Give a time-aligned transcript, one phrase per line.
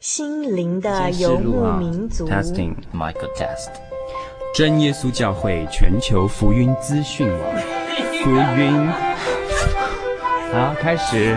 [0.00, 2.26] 心灵的游牧民族。
[2.26, 3.68] Testing Michael Test。
[4.54, 7.38] 真耶稣教会全球福音资讯网。
[8.24, 8.88] 福音。
[10.54, 11.36] 好，开始。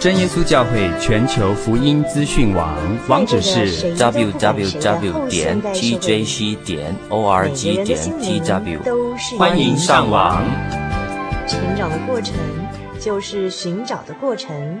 [0.00, 2.76] 真耶稣教会全球福音资讯网，
[3.08, 9.38] 网址是 www 点 tjc 点 org 点 tw。
[9.38, 10.42] 欢迎上网。
[11.46, 12.34] 成长的过程
[12.98, 14.80] 就是寻找的过程。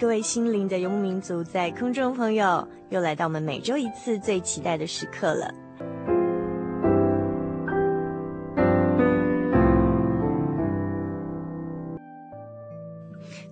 [0.00, 5.52] 各位心灵的游牧民族，在空中朋友，又来到我们每周一次最期待的时刻了。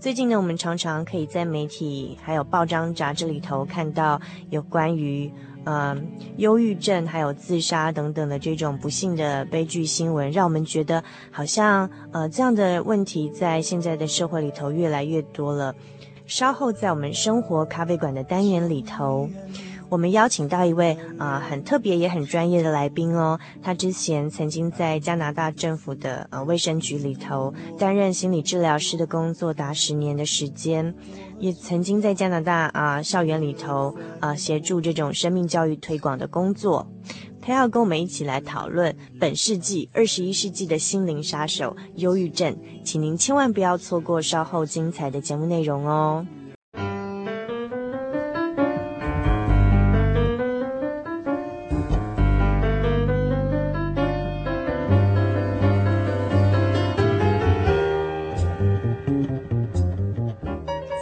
[0.01, 5.31] 最近呢，我们常常可以在媒体还有报章杂志里头看到有关于
[5.67, 6.03] 嗯
[6.39, 15.75] 忧郁症还有自杀等等的这种不幸的悲剧新闻，让我们觉得好像呃这样的问题在现在的社会里头越来越多了。
[16.29, 19.31] 稍后在我们生活咖啡馆的单元里头，
[19.89, 23.41] 我们邀请到一位啊、很特别也很专业的来宾哦。
[23.63, 30.95] 他之前曾经在加拿大政府的呃卫生局里头担任心理治疗师的工作达十年的时间，
[31.39, 36.87] 也曾经在加拿大啊、校园里头啊、协助这种生命教育推广的工作。
[37.41, 46.27] 他要跟我们一起来讨论本世纪二十一世纪的心灵杀手——忧郁症，请您千万不要错过稍后精彩的节目内容哦。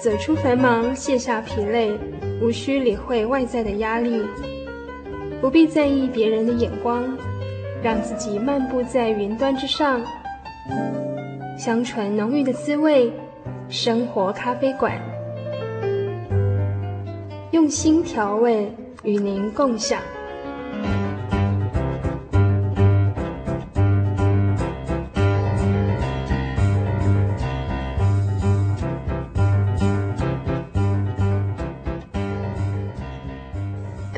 [0.02, 1.98] 走出繁忙，卸下疲累，
[2.40, 4.22] 无需理会外在的压力。
[5.40, 7.04] 不必在意别人的眼光，
[7.82, 10.00] 让自己漫步在云端之上，
[11.58, 13.12] 香醇浓郁的滋味，
[13.68, 14.98] 生活咖啡馆，
[17.52, 20.00] 用心调味，与您共享。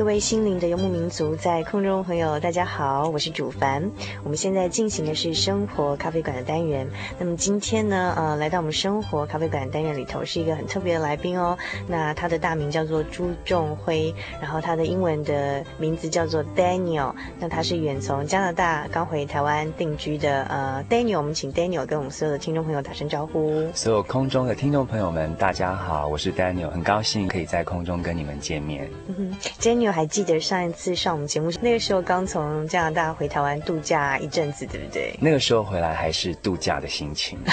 [0.09, 3.91] 位心灵的游牧民族，在空中朋友，大家好，我是主凡。
[4.25, 6.89] 我们现在进行的是生活咖啡馆的单元。
[7.19, 11.59] 那么今天呢，呃，来到我们生活咖啡馆单元里头，是一个很特别的来宾哦。
[11.87, 17.13] 那他的大名叫做朱仲辉，然后他的英文的名字叫做 Daniel。
[17.39, 21.19] 那他是远从加拿大刚回台湾定居的呃 Daniel。
[21.19, 23.63] 我们请 Daniel 跟我们所有的听众朋友打声招呼。
[23.75, 28.89] 所有空中的听众朋友们，大家好，我是 Daniel，很高兴可以在空中跟你们见面。
[29.09, 29.97] 嗯哼，Daniel。
[29.98, 35.12] 还记得上一次上我们节目，那个时候刚从加拿大回台湾度假一阵子，对不对？
[35.20, 37.36] 那个时候回来还是度假的心情。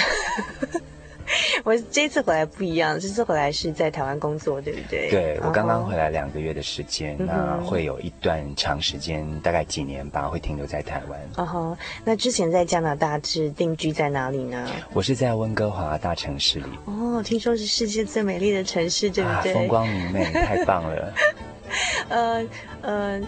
[1.64, 5.10] 我这次回来不一样，这次回来是在台湾工作，对不对？
[5.10, 11.20] 对，我刚刚回来两个月的时间，那会有一段长时间，大概几年吧，会停留在台湾。
[11.34, 14.64] 哦吼，那之前在加拿大是定居在哪里呢？
[14.92, 16.66] 我是在温哥华大城市里。
[16.84, 19.52] 哦，听说是世界最美丽的城市，对不对？
[19.52, 21.12] 风光明媚，太棒了。
[22.08, 22.46] 呃
[22.82, 23.20] 呃，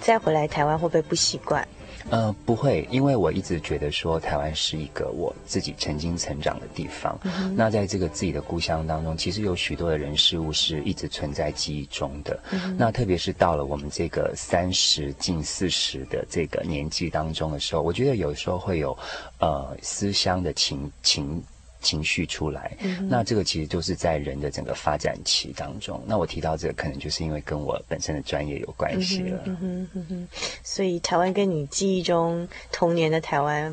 [0.00, 1.66] 再回来台湾会不会不习惯？
[2.10, 7.16] 呃，不会，因为我一直觉得说台湾是一个我自己曾经成长的地方。
[7.22, 12.38] 嗯、那在这个自己的故乡当中，其实有许多的人事物是一直存在记忆中的。
[12.50, 18.98] 嗯、那特别是到了我们这个三十近四十的这个年纪当中的时候，我觉得有时候会有
[19.38, 21.40] 呃思乡的情情。
[21.82, 26.02] 情绪出来，嗯、那这个其实就是在人的整个发展期当中。
[26.06, 29.42] 那我提到这个，可能就是因为跟我本身的专业有关系了。
[29.44, 30.28] 嗯哼嗯哼，
[30.62, 33.70] 所以台湾跟你记忆中童年的台湾，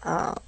[0.00, 0.42] 啊、呃，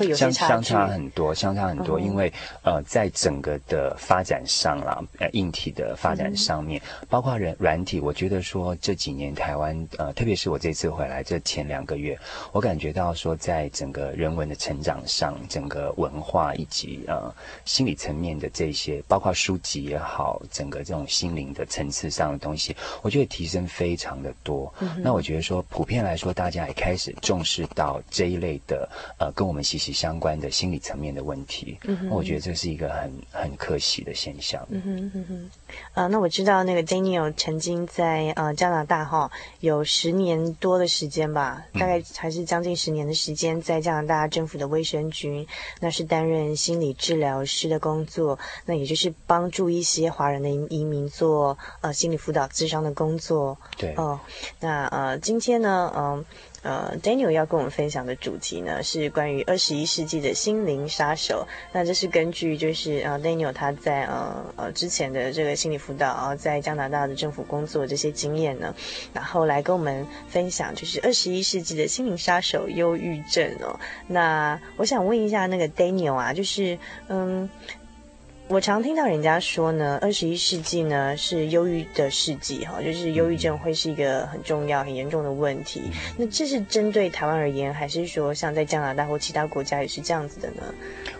[0.00, 2.32] 会有些差相差很多，相差很多，嗯、因为
[2.62, 12.18] 呃，在整个的发展上啦，呃，硬体的发展上面，嗯、包括人软体，我觉得说这几年台湾呃，特别是我这次回来这前两个月，
[12.52, 17.30] 我感觉到说，在整个人文的成长上，整个文化以及呃
[17.66, 24.72] 心理层面的这些，包括书籍也好，整个这种心灵的层次上的东西，我觉得提升非常的多。
[24.80, 28.88] 嗯、那我觉得说，普遍来说，大家也开始重视到这一类的
[29.18, 31.78] 呃，跟我们息息相关的心理层面的问题。
[32.10, 34.66] 我觉得这是一个很很可惜的现象。
[34.70, 35.50] 嗯哼哼哼。
[35.94, 45.46] 呃，那我知道那个 Daniel 曾经在呃加拿大哈有十年多的时间吧，大概还是将近十年的时间，在加拿大政府的卫生局，
[45.80, 53.56] 那是担任心理治疗师的工作，那也就是帮助一些华人的移民做呃心理辅导智商的工作。
[53.76, 53.94] 对。
[53.94, 54.20] 哦、呃，
[54.60, 56.24] 那呃今天呢，嗯、呃。
[56.62, 61.46] 呃，Daniel 要跟我们分享的主题呢，是关于二十一世纪的心灵杀手。
[61.72, 68.74] 那这是根据就是呃，Daniel 他在呃呃之前的这个心理辅导，在加拿大的政府工作这些经验呢，
[69.14, 73.80] 然后来跟我们分享就是二十一世纪的心灵杀手——忧郁症哦。
[74.06, 76.78] 那我想问一下那个 Daniel 啊，就是
[77.08, 77.48] 嗯。
[78.50, 85.82] 我常听到人家说呢，二十一世纪呢是忧郁的世纪，哈，就是忧郁症会是一个很重要、很严重的问题。
[86.18, 90.64] 那这是针对台湾而言，还是说像在加拿大或其他国家也是这样子的呢？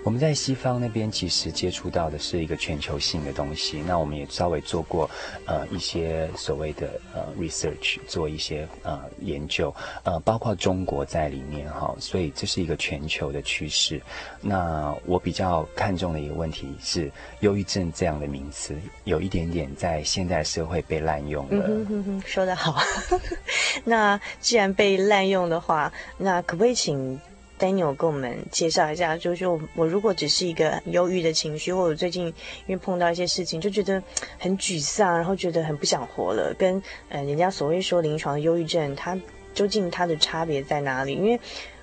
[0.02, 3.80] 我们在西方那边其实接触到的是一个全球性的东西。
[3.86, 5.08] 那我们也稍微做过
[5.46, 9.72] 呃一些所谓的呃 research，做一些呃研究，
[10.02, 14.02] 呃，包括中国在里面哈，所以这是一个全球的趋势。
[14.40, 17.08] 那我比较看重的一个问题是。
[17.40, 18.74] 忧郁症这样的名词
[19.04, 22.22] 有一点点在现代社会被滥用了。
[22.26, 22.82] 说得好。
[23.84, 27.18] 那既然被滥用的话，那可不可以请
[27.58, 29.16] Daniel 跟我们介绍一下？
[29.16, 32.26] 就是说我如果只是一个忧郁的情绪，或者最近
[32.66, 34.02] 因为碰到一些事情，就觉得
[34.38, 39.18] 很沮丧，然后觉得很不想活了，跟呃人家所谓说临床的忧郁症，它
[39.54, 41.14] 究竟它的差别在哪里？
[41.14, 41.40] 因为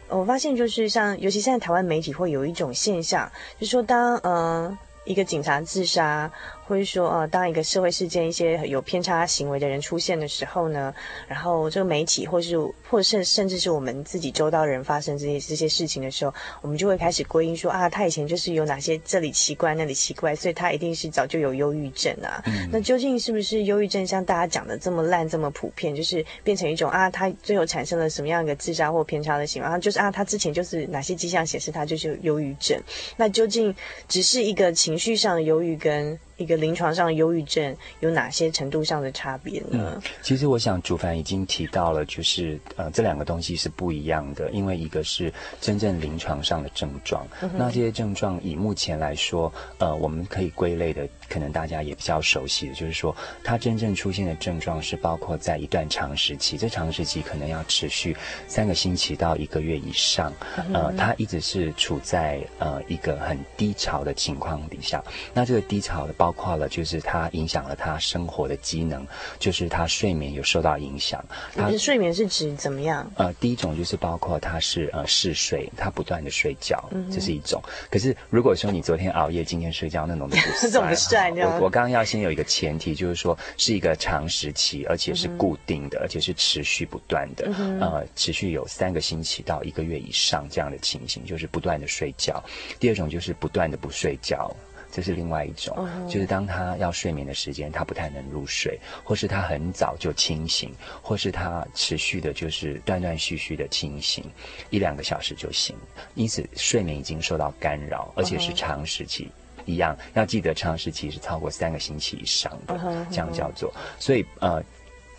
[0.10, 4.78] 我发现就是像，尤其现在台湾媒体会有一种现象，就是说当嗯。
[5.08, 6.32] 一个警察自杀。
[6.68, 10.94] 或者说，呃，当一个社会事件、一些有偏差行为的人出现的时候呢，
[11.28, 12.58] 然后这个媒体，或是
[12.90, 22.44] 或甚甚至是我们自己周遭的人发生这些这些事情的时候，我们就会开始归因说啊，他以前就是有哪些这里奇怪那里奇怪，所以他一定是早就有忧郁症啊。
[22.46, 29.80] 嗯、那究竟是不是忧郁症像大家讲的这么烂这么普遍，就是变成一种啊，他最后产生了什么样一个自杀或偏差的行为啊？
[29.80, 32.78] 就是啊，他之前就是哪些迹象显示他就是有忧郁症？
[33.16, 33.74] 那究竟
[34.10, 36.20] 只是一个情绪上的忧郁跟？
[36.38, 39.68] 一个临床上忧郁症有哪些程度上的差别呢？
[39.96, 58.16] 嗯，其实我想主凡已经提到了，就是呃这两个东西是不一样的，因为一个是真正临床上的症状，嗯、那这些症状以目前来说，呃我们可以归类的，可能大家也比较熟悉的，就是说它真正出现的症状是包括在一段长时期，这长时期可能要持续
[58.48, 60.32] 三个星期到一个月以上，
[60.68, 65.04] 嗯、呃它一直是处在呃一个很低潮的情况底下，
[65.34, 69.08] 那这个低潮的包包括了，就是它影响了他生活的机能，
[69.40, 71.24] 就是他睡眠有受到影响。
[71.56, 73.10] 他的睡眠是指怎么样？
[73.16, 77.64] 呃，第一种就是包括他是呃嗜睡，他不断的睡觉，嗯、这是一种。
[77.90, 80.94] 可是如果说你昨天熬夜，今天睡觉，那种不算。
[81.46, 92.44] 我我刚刚要先有一个前提，就是说是一个长时期，而且是固定的，嗯、而且是持续不断的，嗯、呃，持续有三个星期到一个月以上这样的情形，就是不断的睡觉。
[92.80, 94.56] 第二种就是不断的不睡觉。
[94.90, 96.12] 这是另外一种，uh.
[96.12, 104.24] 就是当他要睡眠的时间，他不太能入睡，或是他很早就清醒，或是他持续的，就是断断续续的清醒，
[104.70, 105.76] 一两个小时就醒，
[106.16, 109.47] 因此睡眠已经受到干扰，而且是长时期，uh.
[109.68, 113.06] 一样要记得长时期是超过三个星期以上的，uh huh.
[113.12, 114.64] 这样叫做，所以呃。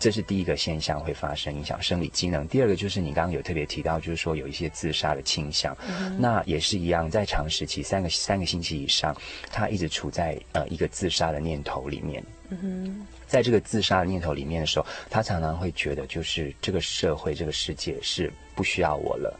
[0.01, 2.47] 这是第一个现象会发生影响生理机能。
[2.47, 9.13] 第二个就是你刚刚有特别提到，就是说有一些自杀的倾向，嗯、那也是一样，在长时期三个三个星期以上，
[9.51, 12.23] 他一直处在呃一个自杀的念头里面。
[12.47, 19.37] 嗯哼，在这个自杀的念头里面的时候，他常常会觉得就是这个社会这个世界是不需要我了。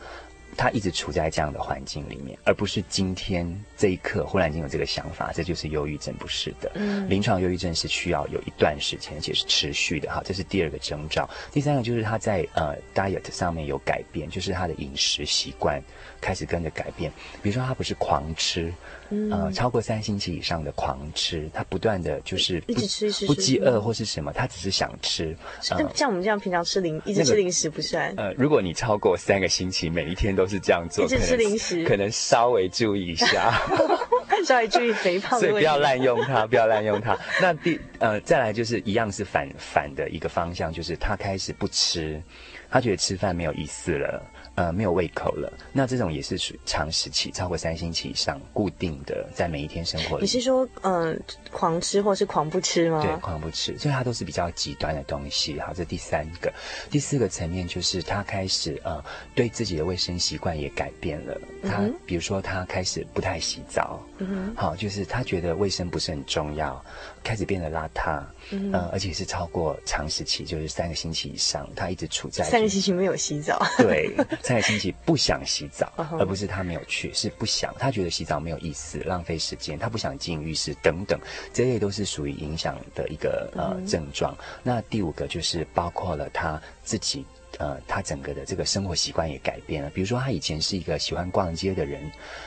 [0.60, 3.48] 他一直处在这样的环境里面，而不是今天
[3.78, 6.70] 这一刻忽然间有这个想法，这就是忧郁症，不是的。
[6.76, 10.12] 嗯，临床忧郁症是需要有一段时间，而且是持续的。
[10.12, 11.30] 哈，这是第二个征兆。
[11.50, 15.82] 第三个就是他在呃 diet 上面有改变，就是他的饮食习惯
[16.20, 17.10] 开始跟着改变。
[17.42, 18.74] 比如说他不是狂吃，
[19.12, 25.34] 嗯、呃，超过三星期以上的狂吃，他不断的就是一直吃，吃不饥饿或是什么，他只是想吃。
[25.70, 28.14] 呃、像我们这样平常吃零，一直吃零食不算。
[28.18, 30.50] 呃，如果你超过三个星期，每一天都。
[30.50, 33.54] 是这样做，一直吃零食，可能稍微注意一下，
[34.44, 37.16] 稍微注意肥胖，所以不要滥用它，不要滥用它。
[37.40, 42.20] 那第呃，再来就是一样是反反的一个方向，就是他开始不吃，
[42.68, 44.24] 他觉得吃饭没有意思了。
[44.60, 50.24] 呃，没有胃口了，那这种也是属于长时期，超过三星期以上，固定的在每一天生活里。
[50.24, 53.02] 你是说，嗯、呃，狂吃或是狂不吃吗？
[53.02, 55.58] 对，狂不吃，所以它都是比较极端的东西。
[55.62, 56.52] 好，这第三个，
[56.92, 59.02] 第四个层面就是他开始呃，
[59.34, 61.40] 对自己的卫生习惯也改变了。
[61.64, 66.84] 他、嗯、比如说，他开始不太洗澡，嗯，好，就是他觉得卫生不是很重要，
[67.24, 74.16] 开始变得邋遢，嗯、呃，而且是超过长时期，就是三个星期以上，他一直处在三个星期没有洗澡，对。
[74.42, 77.74] 三个星期不想洗澡，而不是他没有去，是不想。
[77.80, 81.20] 他觉得洗澡没有意思，浪费时间，他不想进浴室等等，
[81.54, 84.36] 这些都是属于影响的一个呃症状。
[84.64, 87.26] 那第五个就是包括了他自己，
[87.60, 89.90] 呃，他整个的这个生活习惯也改变了。
[89.92, 92.02] 比如说，他以前是一个喜欢逛街的人，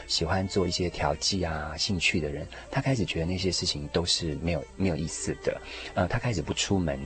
[0.07, 5.61] 喜欢做一些调剂啊、兴趣的人，他开始觉得那些事情都是没有没有意思的。
[5.95, 6.99] 呃，他开始不出门。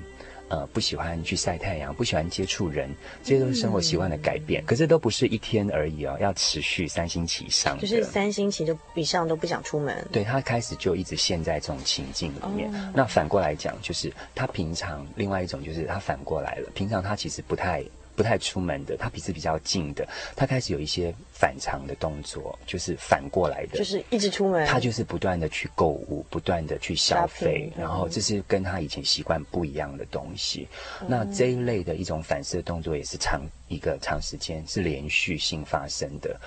[0.48, 2.88] 呃，不喜欢去晒太阳，不喜欢接触人，
[3.22, 4.62] 这些都是生活习惯的改变。
[4.62, 7.78] 嗯、可是都不是一天而已哦，要持续三星期以上。
[7.78, 10.06] 就是三星期就以上都不想出门。
[10.12, 12.72] 对，他开始就一直陷在这种情境里面。
[12.72, 17.84] 哦、那反过来讲，就是他平常另外一种就是他反过来了，平常他其实不太。
[18.16, 30.66] 不太出门的，他鼻子比较近的，他开始有一些反常的动作，就是反过来的，就是一直出门，他就是不断的去购物，不断的去消费，然后这是跟他以前习惯不一样的东西。
[31.02, 36.40] 嗯、那这一类的一种反射动作也是长一个长时间是连续性发生的。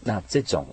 [0.00, 0.66] 那这种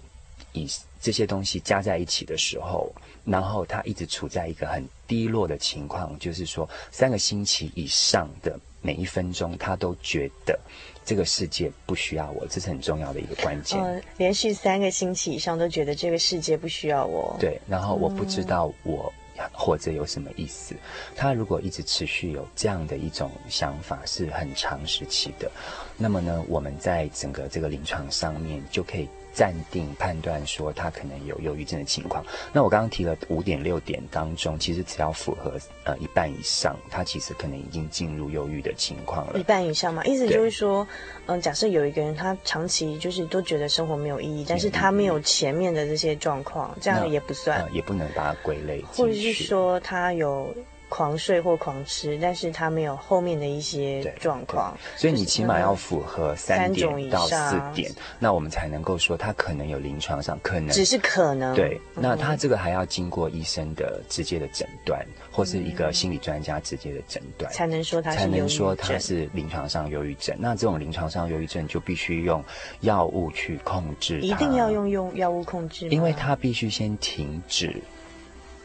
[0.53, 0.67] 以
[0.99, 2.91] 这些东西加在一起的时候，
[3.23, 8.59] 然后他一直处在一个很低落的情况，就是说三个星期以上的。
[8.81, 10.57] 每一分钟，他都觉得
[11.03, 13.81] 这个世界不需要我，这是很重要的一个关键。
[13.81, 17.35] 呃，连续三个星期以上都觉得这个世界不需要我。
[17.39, 19.11] 对，然后我不知道我
[19.53, 20.73] 活着有什么意思。
[20.75, 20.79] 嗯。
[21.15, 25.51] 他如果一直持续有这样的一种想法，是很长时期的，
[25.97, 29.07] 那么呢，我们在整个这个临床上面就可以。
[29.39, 32.21] 暂定判断说他可能有忧郁症的情况。
[32.51, 35.53] 那我刚刚提了五点六点当中，其实只要符合
[35.85, 39.39] 呃一半以上，他其实可能已经进入忧郁的情况了。
[39.39, 40.85] 一半以上嘛，意思就是说，
[41.27, 48.83] 嗯、呃，假设有一个人他长期就是都觉得生活没有意义，但是他没有前面的这些状况，这样也不算，呃、也不能把它归类。
[48.91, 50.53] 或者是说他有。
[50.89, 61.55] 狂睡或狂吃，但是他没有后面的一些状况，所以你起码要符合三点到四点，那我们才能够说他可能有临床上可能，只是可能。
[61.55, 70.35] 对，那他这个还要经过医生的直接的诊断，嗯、或是一个心理专家直接的诊断，才能说他是才能说他是临床上忧郁症。
[70.39, 72.43] 那这种临床上忧郁症就必须用
[72.81, 77.79] 药物去控制，一定要用用药物控制，因为他必须先停止。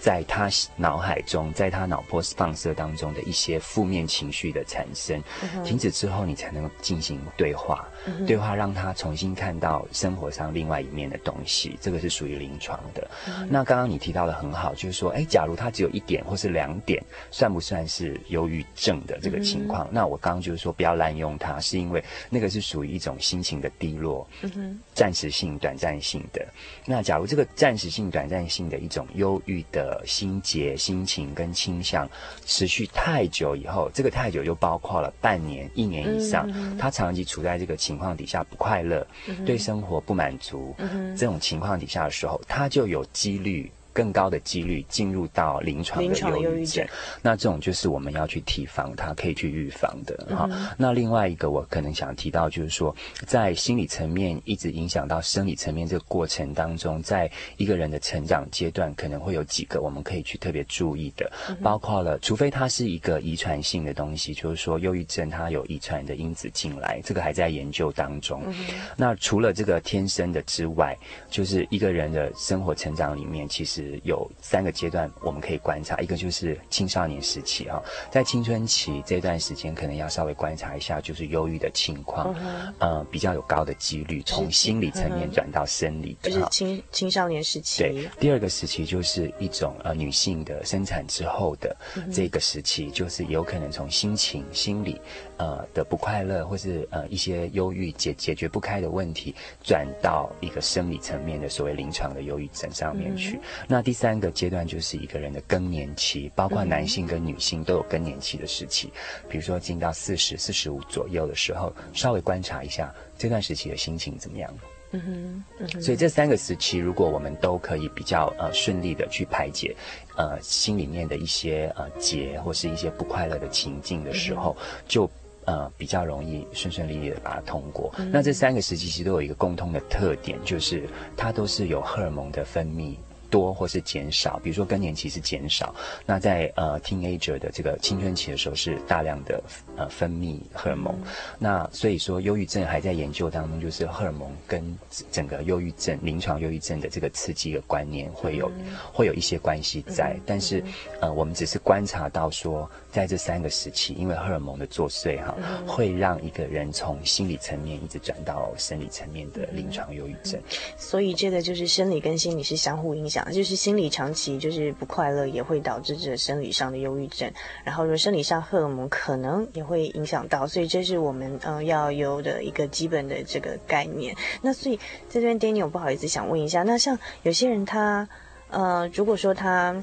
[0.05, 11.79] 在他脑海中，在他脑波放射当中的一些负面情绪的产生，嗯、停止之后，你才能进行对话，嗯、对话让他重新看到生活上另外一面的东西。
[11.81, 13.11] 这个是属于临床的。
[13.29, 19.87] 嗯、那刚刚你提到的很好，就是说，哎，假如他只有一点或是两点，算不算是忧郁症的这个情况？
[19.87, 26.47] 嗯、那我刚刚就是说，不要滥用它，是因为那个是属于一种心情的低落，嗯、暂时性、短暂性的。
[26.85, 29.94] 那假如这个暂时性、短暂性的一种忧郁的。
[30.05, 32.09] 心结、心情跟倾向
[32.47, 36.49] 持续太久以后，这个太久就包括了半年、一年以上，
[36.79, 39.07] 他长期处在这个情况底下不快乐，
[39.45, 40.75] 对生活不满足，
[41.17, 43.71] 这种情况底下的时候，他就有几率。
[43.95, 46.05] 更高的几率进入到临床的
[46.41, 50.69] 忧郁症，症，那这种就是我们要去提防它，可以去预防的哈、嗯。
[50.77, 68.43] 那另外一个我可能想提到就是说，在心理层面一直影响到生理层面这个过程当中，在一个人的成长阶段，可能会有几个我们可以去特别注意的，嗯、包括了，除非它是一个遗传性的东西，就是说忧郁症它有遗传的因子进来，这个还在研究当中。
[68.47, 68.55] 嗯、
[68.97, 70.99] 那除了这个天生的之外，
[71.31, 73.84] 就是一个人的生活成长里面，其实。
[74.03, 82.35] 有三个阶段我们可以观察，一个就是青少年时期啊，在青春期这段时间，可能要稍微观察一下，就是忧郁的情况，
[82.81, 87.83] 嗯、呃，比较有高的几率从心理层面转到生理的，就是青青少年时期。
[87.83, 91.77] 对，第二个时期就是一种呃女性的生产之后的
[92.13, 95.01] 这个时期，就是有可能从心情、心理
[95.37, 103.37] 呃的不快乐，或是呃一些忧郁解解决不开的问题，转到一个生理层面的所谓临床的忧郁症上面去。
[103.37, 108.93] 嗯那第三个阶段就是一个人的更年期，包括男性跟女性都有更年期的时期，
[109.29, 114.53] 比如说进到四十四十五左右的时候，稍微观察一下这段时期的心情怎么样。
[114.93, 119.75] 嗯哼，嗯哼，所以这三个时期，如果我们都可以比较呃顺利的去排解，
[120.17, 125.11] 呃心里面的一些呃结或是一些不快乐的情境的时候，嗯、就
[125.47, 127.93] 呃比较容易顺顺利利的把它通过。
[127.99, 132.95] 嗯、那这三个时期其实都有一个共通的特点，就是它都是有荷尔蒙的分泌。
[133.31, 135.75] 多或是减少，比如说更年期是减少，
[136.07, 139.43] 那在呃 teenager 的这个青春期的时候是大量的
[139.77, 141.11] 呃分泌荷尔蒙，嗯、
[141.41, 144.79] 那所以说忧郁症还在研究当中，就是荷尔蒙跟
[145.11, 150.63] 整个忧郁症临床忧郁症的这个刺激的观念会有、嗯、会有一些关系在，嗯、但是
[151.01, 163.29] 呃我们只是观察到说，在这三个时期，因为荷尔蒙的作祟哈，嗯、会让一个人从心理层面一直转到生理层面的临床忧郁症、嗯，所以这个就是生理跟心理是相互影响。
[163.33, 167.29] 就是心理长期就是不快乐，也会导致这生理上的忧郁症。
[167.65, 174.15] 然后说生理上荷尔蒙可能也会影响到，所以这是我们呃要有的一个基本的这个概念。
[174.41, 174.77] 那所以
[175.09, 178.09] 在这边，Daniel 不好意思想问一下，那像有些人他
[178.51, 179.83] 呃如果说他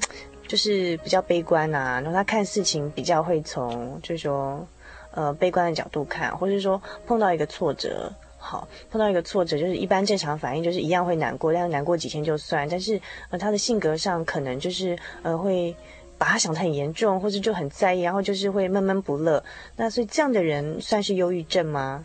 [0.52, 4.68] 就是比较悲观啊，然后他看事情比较会从就是说
[5.12, 8.12] 呃悲观的角度看，或者是说碰到一个挫折。
[8.36, 12.68] 好，碰到一个挫折，就是一般正常反应就是一样会难过，但是难过几天就算。
[12.68, 15.74] 但是呃，他的性格上可能就是呃会
[16.18, 19.42] 把他想得很严重，或者就很在意，然后就是会闷闷不乐。
[19.76, 22.04] 那所以这样的人算是忧郁症吗？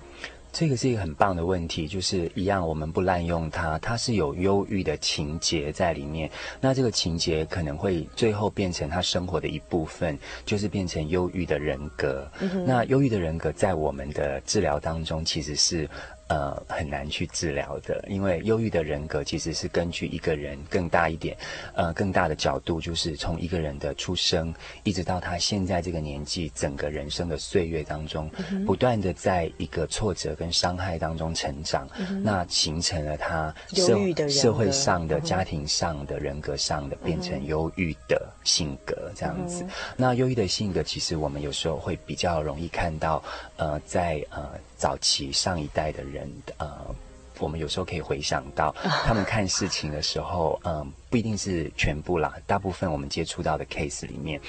[0.52, 6.30] 这个是一个很棒的问题，就是一样，我们不滥用它，它是有忧郁的情节在里面。
[6.60, 12.28] 那这个情节可能会最后变成他生活的一部分，就是变成忧郁的人格。
[12.40, 12.66] 嗯。
[12.66, 15.88] 那忧郁的人格在我们的治疗当中其实是。
[16.30, 21.38] 呃，很难去治疗的，因为忧郁的人格其实是根据一个人更大一点，
[21.74, 24.54] 呃，更大的角度，就是从一个人的出生
[24.84, 39.64] 一直到他现在这个年纪，整个人生的岁月当中，嗯、不断的在一个挫折跟伤害当中成长，嗯、那形成了他社社会上的、家庭上的、人格上的，变成忧郁的性格这样子。
[39.64, 43.24] 嗯、那忧郁的性格，其实我们有时候会比较容易看到，
[43.56, 44.52] 呃，在呃。
[44.78, 46.96] 早期上一代的人，呃，
[47.40, 48.74] 我们有时候可以回想到
[49.06, 54.40] 他们看事情的时候，嗯、呃，不一定是全部啦，大部分我们接触到的 case 里面。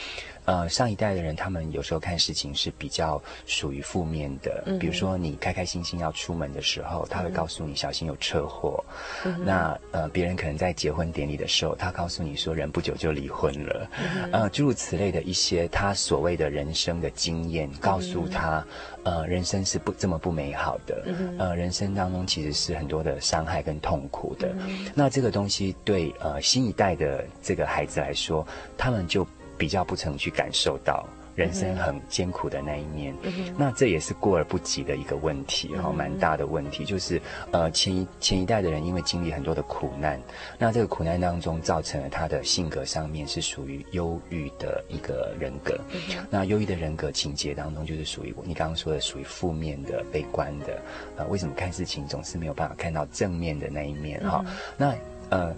[0.49, 4.63] 呃，上一代的人，他们有时候看事情是比较属于负面的。
[4.65, 4.79] 嗯。
[4.79, 8.83] 比如说，你开开心心要出门的时候，他会告诉你小心有车祸。
[9.27, 9.45] 嗯。
[9.45, 13.91] 那呃，别人可能在结婚典礼的时候，他告诉你说人不久就离婚了。
[14.01, 14.33] 嗯。
[14.33, 18.67] 呃，诸如此类的一些他所谓的人生的经验，告诉他，
[19.03, 21.03] 呃，人生是不这么不美好的。
[21.05, 21.37] 嗯。
[21.39, 24.49] 呃，人生当中其实是很多的伤害跟痛苦的。
[24.67, 24.87] 嗯。
[24.95, 28.47] 那这个东西对呃新一代的这个孩子来说，
[28.79, 29.29] 他们就。
[29.59, 36.85] 比较不曾去感受到人生很艰苦的那一面，嗯、那这也是过而不及的一个问题哈，蛮、大的问题。
[36.85, 40.21] 就是呃，前一前一代的人因为经历很多的苦难，
[40.59, 45.79] 那这个苦难当中造成了他的性格上面是属于忧郁的一个人格。
[45.93, 50.83] 嗯、那忧郁的人格情节当中，就是属于你刚刚说的属于负面的、悲观的。
[51.17, 54.45] 呃，为什么看事情总是没有办法看到正面的那一面哈？
[54.45, 54.95] 嗯、那
[55.31, 55.55] 呃，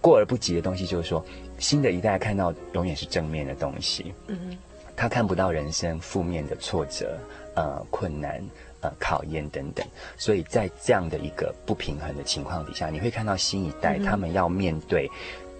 [0.00, 1.24] 过而不及的东西就是说。
[1.60, 4.58] 新的一代看到永远是正面的东西，嗯哼，
[4.96, 7.16] 他看不到人生负面的挫折、
[7.54, 8.42] 呃困难、
[8.80, 15.08] 呃考验等等，所以在这样的一个不平衡的情况底下，你会看到新一代他们要面对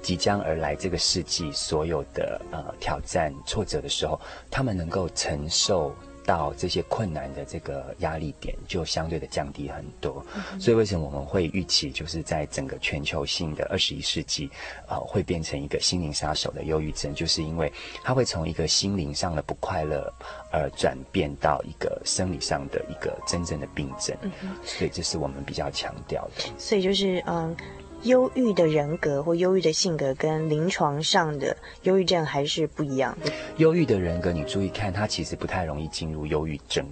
[0.02, 4.18] 即将而来这个世纪所有的呃挑战、挫折的时候，
[4.50, 5.94] 他们能够承受。
[6.31, 14.49] 到这些困难的这个压力点就相对的降低很多，嗯、所以为什么我们会预期就是在整个全球性的二十一世纪，
[14.87, 17.73] 呃，会变成一个心灵杀手的忧郁症，就是因为
[18.05, 20.09] 它会从一个心灵上的不快乐
[20.53, 26.45] 而转变到一个生理上的一个真正的病症，嗯、所以这是我们比较强调的。
[26.57, 27.57] 所以就是嗯。
[28.04, 33.30] 忧郁的人格或忧郁的性格跟临床上的忧郁症还是不一样的。
[33.58, 36.84] 忧郁的人格，你注意看，他其实不太容易进入忧郁症，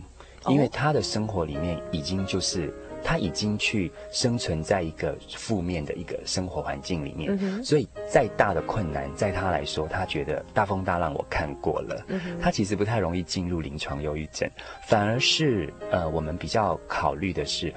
[0.49, 14.51] 因为他的生活里面已经就是他已经去生存在一个负面的一个生活环境里面，嗯、所以再大的困难，在他来说，他觉得大风大浪我看过了，嗯、他其实不太容易进入临床忧郁症，
[14.87, 17.73] 反而是呃，我们比较考虑的是。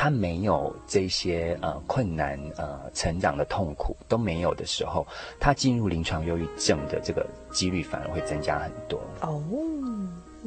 [0.00, 5.04] 他没有这些呃困难呃成长的痛苦都没有的时候，
[5.40, 9.00] 他进入临床忧郁症的这个几率反而会增加很多。
[9.22, 9.42] 哦，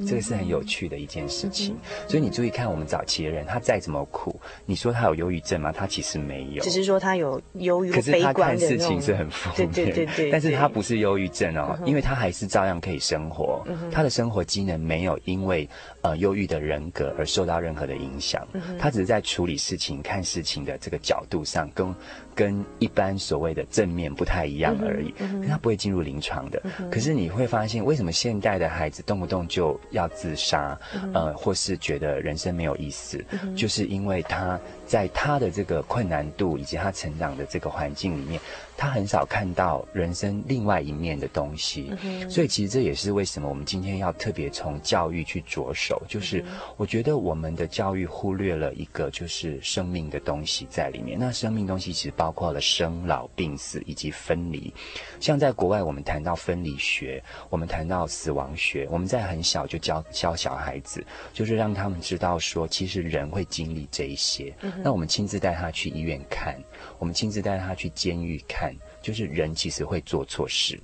[0.05, 1.75] 这个是很有趣的一件事情。
[2.07, 5.71] 所以你注意看，我们早期的人，他再怎么苦，你说他有忧郁症吗？
[5.71, 10.31] 他其实没有，只是说他有忧郁，可是他看事情是很负面，对对对对。
[10.31, 15.67] 但是他不是忧郁症哦，因为他还是照样可以生活，他的生活机能没有因为
[16.01, 18.47] 呃忧郁的人格而受到任何的影响，
[18.79, 21.93] 他只是在处理事情、看事情的这个角度上跟。
[22.41, 25.13] 跟一般所谓的正面不太一样而已，
[25.47, 26.59] 他不会进入临床的。
[26.79, 38.41] 嗯、可是你会发现，为什么现代的孩子动不动就要自杀，嗯、呃，或是觉得人生没有意思，嗯、就是因为他在他的这个困难度以及他成长的这个环境里面。
[38.81, 46.01] 他很少看到人生另外一面的东西，嗯、所以其实这也是为什么我们今天要特别从教育去着手。
[46.07, 46.43] 就是
[46.77, 51.15] 我觉得我们的教育忽略了一个，就是生命的东西在里面。
[51.19, 54.73] 那生命东西其实包括了生老病死以及分离。
[55.19, 64.51] 像在国外，我们谈到分离学，我们谈到死亡学，我们在很小就教教小孩子，就是让他们知道说，其实人会经历这一些。
[64.61, 66.59] 嗯、那我们亲自带他去医院看，
[66.97, 68.70] 我们亲自带他去监狱看。
[69.01, 70.79] 就是人其实会做错事。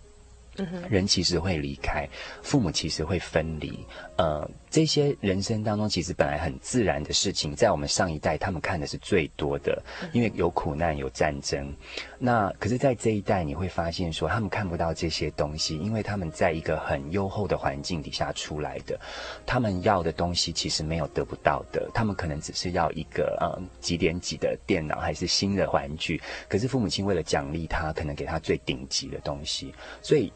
[0.90, 2.10] 人其实会离开，
[2.42, 3.86] 父母其实会分离，
[4.18, 11.74] 呃，这些人生当中其实本来很自然的事情，在我们上一代他们看的是最多的，因为有苦难有战争。
[12.20, 19.00] 那可是，在这一代你会发现说，他们看不到这些东西，因为他们在一个很优厚的环境底下出来的，
[19.46, 30.32] 他们要的东西其实没有得不到的，他们可能只是要一个嗯几点几的电脑还是新的玩具，可是父母亲为了奖励他，可能给他最顶级的东西，所以。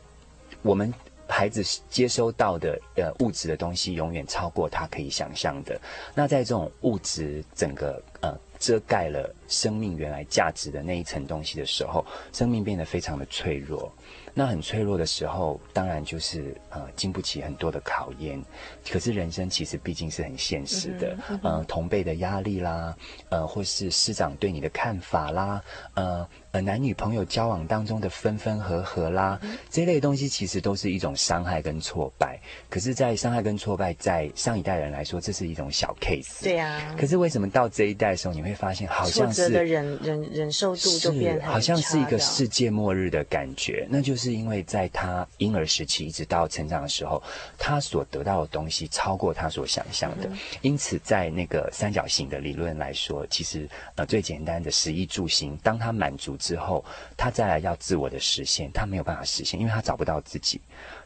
[0.63, 0.94] 我们
[1.32, 5.80] 孩子接收到的呃物质的东西，永远超过他可以想象的。
[6.13, 13.91] 那在这种物质整个呃遮盖了生命原来价值的那一层东西的时候，生命变得非常的脆弱。
[14.34, 18.41] 那很脆弱的时候，当然就是呃经不起很多的考验。
[18.89, 22.96] 可是人生其实毕竟是很现实的，嗯嗯、呃同辈的压力啦，
[23.30, 25.63] 呃或是师长对你的看法啦，
[25.96, 26.28] 呃。
[26.51, 32.37] 呃，男女朋友交往当中的分分合合啦，嗯、这类东西其实都是一种伤害跟挫败。
[32.69, 36.43] 可是，在伤害跟挫败，在上一代人来说，这是一种小 case。
[36.43, 36.93] 对啊。
[36.99, 43.87] 可是为什么到这一代的时候，你会发现好像是忍忍忍受度就变很，好像是一个世界末日的感觉。
[43.89, 47.23] 那就是因为在他婴儿时期一直到成长的时候，
[47.57, 50.27] 他所得到的东西超过他所想象的。
[50.27, 56.37] 嗯、因此，在那个三角形的理论来说，其实呃最简单的食衣住行，当他满足。
[56.41, 56.84] 之后，
[57.15, 60.60] 他再来要自我的实现，他没有办法实现，因为他找不到自己。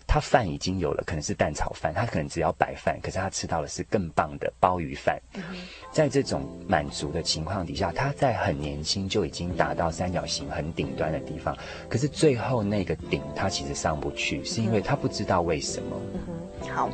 [0.08, 5.20] 他饭已经有了，可能是蛋炒饭，他可能只要白饭，可是他吃到的是更棒的鲍鱼饭。
[5.92, 11.58] 在这种满足的情况底下，他在很年轻就已经达到三角形很顶端的地方，
[11.90, 16.00] 可是最后那个顶他其实上不去，是因为他不知道为什么。
[16.70, 16.90] 好。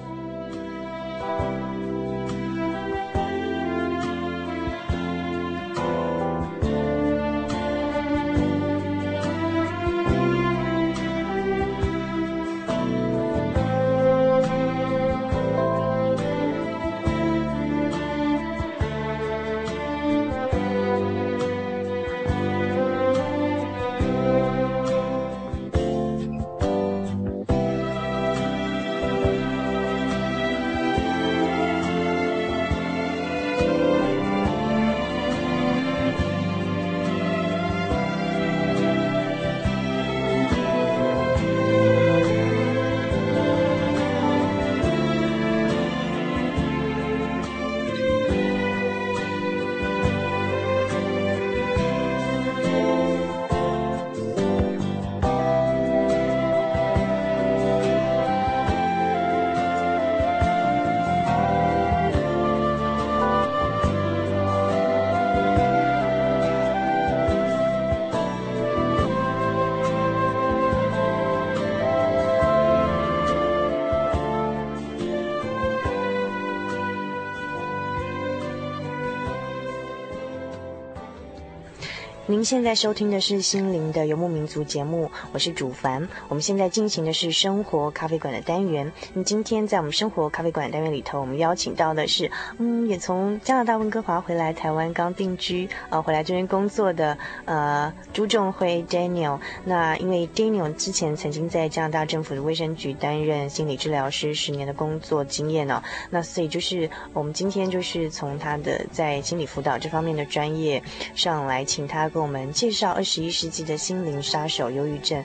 [82.31, 86.07] 您现在收听的是心灵的游牧民族节目，我是主凡。
[86.29, 88.89] 我们现在进行的是生活咖啡馆的单元。
[89.13, 99.37] 那今天在我们生活咖啡馆单元里头，我们邀请到的是，嗯，也从加拿大温哥华回来台湾刚定居，呃，回来这边工作的，呃，朱仲辉 Daniel。
[99.65, 110.81] 那因为 Daniel 之前曾经在加拿大政府的卫生局担任心理治疗师十年的工作经验哦，那所以就是我们今天就是从他的在心理辅导这方面的专业
[111.13, 115.23] 上来，请他我们介绍二十一世纪的心灵杀手——忧郁症。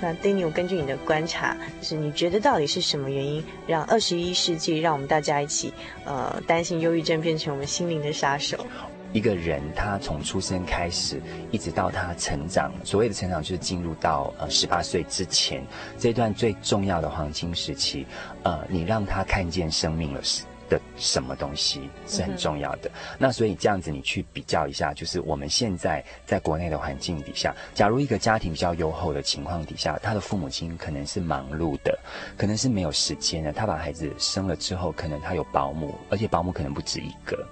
[0.00, 5.72] 那 Daniel 根据你的观察，就是你觉得到底是什么原因，让二十一世纪让我们大家一起，
[6.04, 8.66] 呃，担心忧郁症变成我们心灵的杀手？
[9.12, 15.64] 一个人他从出生开始，一直到他成长，所谓的成长就是进入到呃十八岁之前
[15.98, 18.06] 这段最重要的黄金时期，
[18.42, 20.20] 呃，你让他看见生命了。
[20.68, 22.88] 的什么东西是很重要的？
[22.88, 31.98] 嗯、那所以这样子，你去比较一下，就是我们现在在国内的环境底下，假如一个家庭比较优厚的情况底下，他的父母亲可能是忙碌的，
[32.36, 33.52] 可能是没有时间的。
[33.52, 37.46] 他把孩子生了之后，可能他有保姆，而且保姆可能不止一个。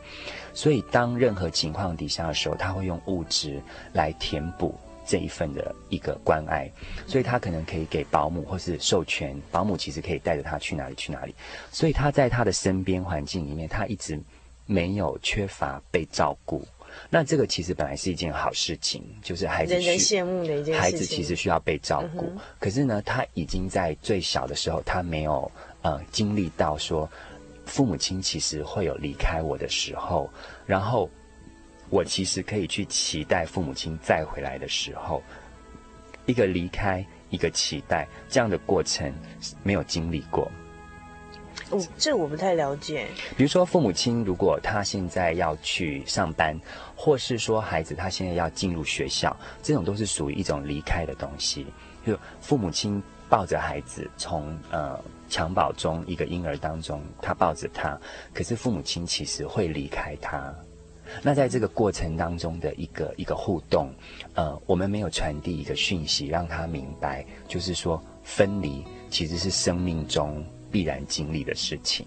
[0.53, 3.61] 所以当任何情况底下的时候，他会用物质
[3.93, 4.75] 来填补。
[5.07, 6.71] 这一份的一个关爱，
[7.07, 11.35] 所以他可能可以给保姆，或是授权保姆，其实可以带着他去哪里去哪里。
[11.71, 14.21] 所以他在他的身边环境里面，他一直
[14.67, 16.67] 没有缺乏被照顾。
[17.09, 20.81] 那这个其实本来是一件好事情，就是孩子人人羡慕的一件事情。
[20.81, 25.51] 孩子其实需要被照顾，嗯、可是呢，他已经在最小的时候，他没有
[25.83, 27.09] 呃经历到说
[27.65, 30.29] 父母亲其实会有离开我的时候，
[30.67, 31.09] 然后。
[31.91, 35.23] 我其实可以去期待父母亲再回来的时候，
[36.27, 39.13] 一个离开，一个期待，这样的过程
[39.63, 40.51] 没有经历过。
[41.71, 43.09] 哦，这我不太了解。
[43.37, 46.57] 比如说，父母亲如果他现在要去上班，
[46.95, 51.67] 或是说孩子他现在要进入学校，这种都是属于一种离开的东西。
[52.07, 57.99] 就父母亲抱着孩子从呃襁褓中一个婴儿当中，他抱着他，
[58.33, 60.55] 可是父母亲其实会离开他。
[61.23, 63.93] 那在这个过程当中的一个一个互动，
[64.35, 72.07] 呃，我们没有传递一个讯息，让他明白，就是说分离其实是生命中必然经历的事情。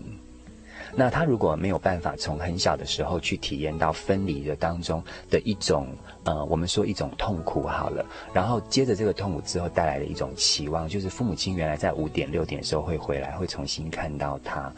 [0.95, 5.87] 那他如果没有办法从很小的时候去体验到分离的当中的一种，
[6.23, 14.71] 呃，我们说一种痛苦好了，然后接着这个痛苦之后带来的一种期望，就是父母亲原来在五点六点的时候会回来，会重新看到他。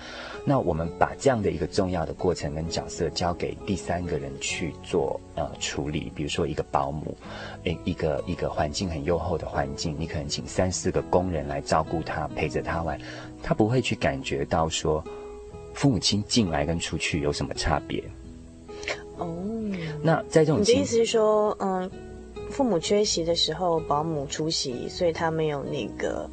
[0.45, 7.15] 那我们把这样的一个重要的过程跟角色交给第三个人去做呃处理，比如说一个保姆，
[7.63, 12.99] 诶，一个一个环境很优厚的环境，你可能请三四个工人来照顾他，陪着他玩，
[13.41, 15.03] 他不会去感觉到说。
[15.73, 18.03] 父母亲进来跟出去有什么差别？
[19.17, 19.35] 哦，
[20.01, 21.89] 那在这种，你的意思是说，嗯，
[22.49, 26.29] 父母缺席的时候，保姆出席，所以他没有那个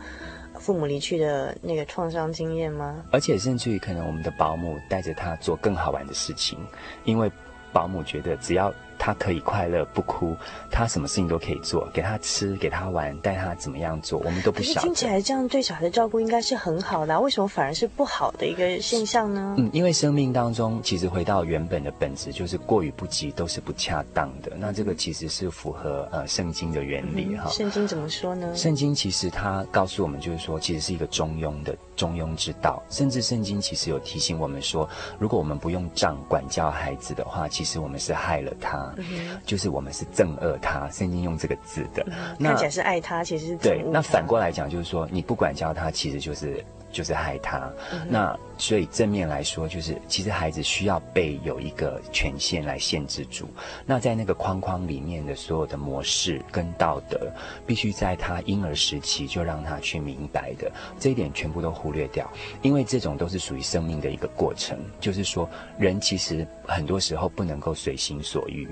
[0.59, 3.05] 父母离去的那个创伤经验吗？
[3.13, 6.59] 而且甚至于可能我们的保姆带着他做更好玩的事情，
[7.05, 7.31] 因为
[7.73, 8.73] 保姆觉得只要。
[8.99, 10.37] 他可以快乐不哭，
[10.71, 14.81] 他什么事情都可以做，给他吃，给他玩，带他怎么样做，我们都不晓得。
[14.81, 19.55] 听起来这样对小孩的照顾应该是很好的啊，为什么反而是不好的一个现象呢？
[19.59, 24.53] 嗯，因为生命当中其实回到原本的本质，就是过于不及都是不恰当的。
[24.59, 27.49] 那这个其实是符合呃圣经的原理哈。
[27.51, 28.55] 圣经怎么说呢？
[28.57, 32.83] 圣经其实它告诉我们，就是说其实是一个中庸的中庸之道。
[32.91, 38.88] 甚至圣经其实有提醒我们说，如果我们不用杖管教孩子的话，其实我们是害了他。
[38.97, 43.85] 嗯、就是我们是憎恶他，圣经用这个字的，嗯、那看起来是爱他，其实是对。
[43.93, 46.65] 那反过来讲，就是说你不管教他，其实就是。
[46.91, 53.49] 就是害他，嗯、那所以正面来说，就是其实孩子需要被有一个权限来限制住。
[53.87, 57.31] 那在那个框框里面的所有的模式跟道德，
[57.67, 62.31] 必须在他婴儿时期就让他去明白的，这一点全部都忽略掉，
[62.63, 64.79] 因为这种都是属于生命的一个过程。
[64.99, 65.49] 就是说，
[65.79, 68.69] 人其实很多时候不能够随心所欲。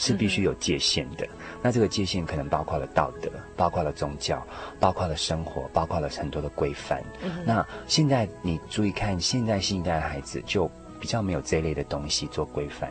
[0.00, 1.28] 是必须有界限的，
[1.60, 4.42] 那这个界限可能包括了道德，包括了宗教，
[4.80, 7.04] 包括了生活，包括了很多的规范。
[7.44, 10.70] 那现在你注意看，现在新一代的孩子就。
[11.00, 12.90] 比较没有这一类的东西做规范，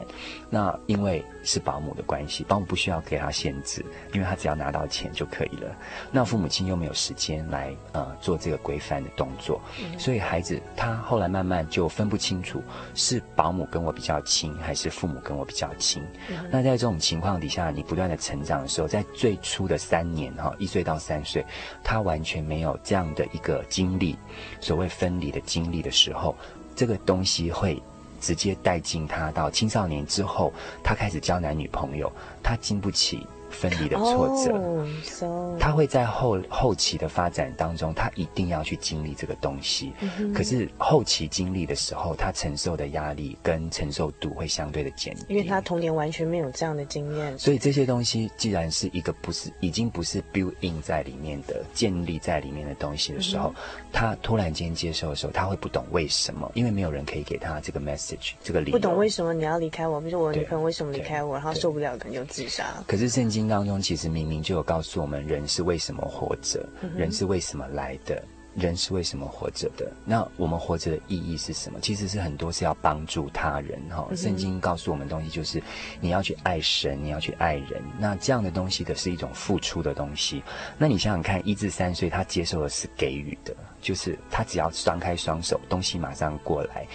[0.50, 5.76] 那因为是保姆的关系，保姆不需要给他限制，因为他只要拿到钱就可以了。
[6.12, 9.62] 那父母亲又没有时间来呃做这个规范的动作，
[9.98, 12.62] 所以孩子他后来慢慢就分不清楚
[12.96, 16.04] 是保姆跟我比较亲，还是父母跟我比较亲。
[16.52, 21.46] 那在这种情况底下，你不断的成长的时候，在最初的三年哈，一岁到三岁，
[21.84, 24.18] 他完全没有这样的一个经历，
[24.60, 26.36] 所谓分离的经历的时候，
[26.76, 27.82] 这个东西会。
[28.20, 30.54] 直接带进他到青少年之后，
[30.84, 32.12] 他开始交男女朋友，
[32.44, 33.26] 他经不起。
[33.60, 35.58] 分离的挫折，oh, so.
[35.60, 39.92] 他会在后后期的发展当中，他一定要去经历这个东西。
[40.00, 40.34] Mm -hmm.
[40.34, 47.38] 可是后期经历的时候，他承受的压力跟承受度会相对的减低，因为他童年完全没有这样的经验。
[47.38, 53.92] 所以这些东西既然是一个不是已经不是 build in 在里面的建立在里面的东西的时候，mm -hmm.
[53.92, 58.78] 他突然间接受的时候，他会不懂为什么，因为没有人可以给他这个 message 这个理由。
[58.78, 62.64] 不懂为什么你要离开我，比如说我女朋友为什么离开我，然后受不了可能就自杀。
[62.88, 63.49] 可是圣经。
[63.50, 66.64] 经当中其实明明就有告诉我们，人是为什么活着，
[66.96, 68.24] 人是为什么来的。
[68.56, 69.90] 人是为什么活着的？
[70.04, 71.80] 那我们活着的意义是什么？
[71.80, 74.06] 其实是很多是要帮助他人哈。
[74.16, 75.62] 圣经告诉我们东西就是
[76.02, 77.82] 你要去爱神，你要去爱人。
[78.00, 80.44] 那这样的东西的是一种付出的东西。
[80.80, 86.88] 那你想想看，一至三岁他接受的是给予的，就是他只要张开双手，东西马上过来。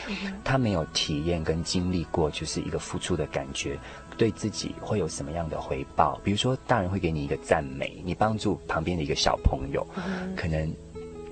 [0.43, 3.79] 他没有体验跟经历过，就是一个付出的感觉，
[4.17, 6.21] 对自己会有什么样的回报？
[6.25, 9.87] 比如说，大人会给你一个赞美，你帮助旁边的一个小朋友，
[10.37, 10.73] 可能。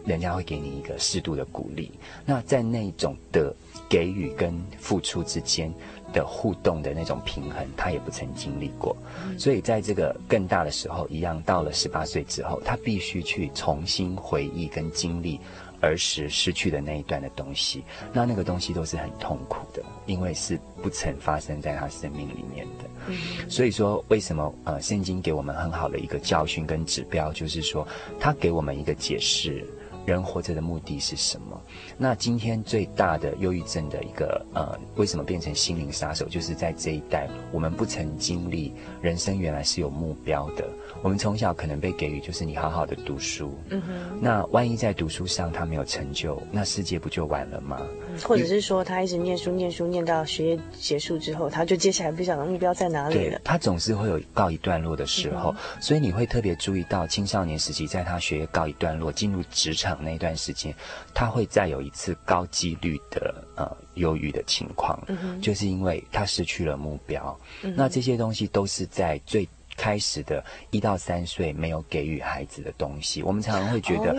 [0.05, 1.88] 人家会给你一个适度的鼓励，
[2.27, 3.55] 那在那种的
[3.88, 5.73] 给予跟付出之间
[6.12, 8.97] 的互动的那种平衡，他也不曾经历过，
[9.38, 15.38] 所以在这个更大的时候，一样到了十八岁之后，他必须去重新回忆跟经历
[15.83, 23.51] 儿时失去的那一段的东西，那那个东西都是很痛苦的，因为是不曾发生在他生命里面的。
[23.51, 27.87] 所以说，为什么呃，圣经给我们很好的一个教训跟指标，就是说，
[28.18, 29.66] 他给我们一个解释。
[30.05, 31.62] 人活着的目的是什么？
[31.97, 36.27] 那今天最大的忧郁症的一个呃，为什么变成心灵杀手？
[36.27, 40.68] 就是在这一代，我们不曾经历人生原来是有目标的。
[41.03, 44.19] 我们从小可能被给予就是你好好的读书，嗯哼。
[44.21, 47.81] 那万一在读书上他没有成就，那世界不就完了吗？
[48.23, 53.41] 或者是说他一直念书念书念到学业结束之后，他就接下来不晓得目标在哪里了。
[53.43, 60.73] 他总是会有告一段落的时候，嗯、所以你会特别注意到青少年时期，在他学业告一段落，进入职场那段时间，
[61.12, 67.37] 他会再有一次高几率的呃忧郁的情况，嗯，就是因为他失去了目标。
[67.62, 69.49] 嗯、那这些东西都是在最。
[69.83, 74.16] 开始的一到三岁没有给予孩子的东西，我们常常会觉得，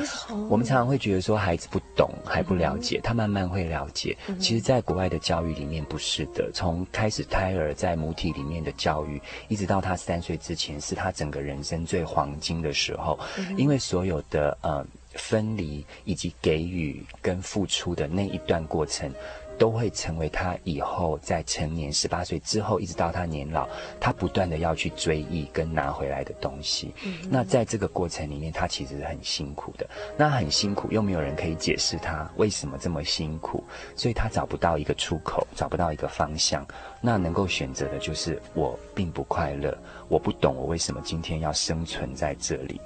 [0.50, 4.18] 我们常常会觉得说孩子不懂还不了解，他慢慢会了解。
[4.42, 13.18] 其实，在国外的教育里面不是的，从开始胎儿在母体里面的教育，一直到他三岁之前，是他整个人生最黄金的时候，
[13.56, 19.10] 因为所有的呃分离以及给予跟付出的那一段过程。
[19.64, 23.66] 都会成为他以后在成年十八岁之后，一直到他年老，
[23.98, 26.94] 他不断的要去追忆跟拿回来的东西。
[27.06, 27.14] 嗯。
[27.30, 29.90] 那在这个过程里面，他其实是很辛苦的。
[30.18, 33.64] 那很辛苦，又没有人可以解释他为什么这么辛苦，
[33.96, 36.68] 所以他找不到一个出口，找不到一个方向。
[37.00, 39.74] 那能够选择的就是我并不快乐，
[40.10, 42.82] 我不懂我为什么今天要生存在这里。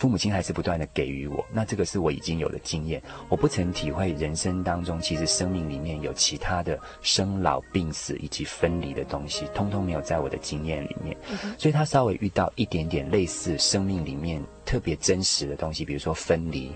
[0.00, 3.02] 父母亲还是不断的给予我，那这个是我已经有的经验。
[3.28, 11.14] 我不曾体会人生当中，其实生命里面有其他的生老病死以及分离的东西，通通没有在我的经验里面。
[11.58, 16.72] 所以他稍微遇到一点点类似生命里面特别真实的东西，比如说分离、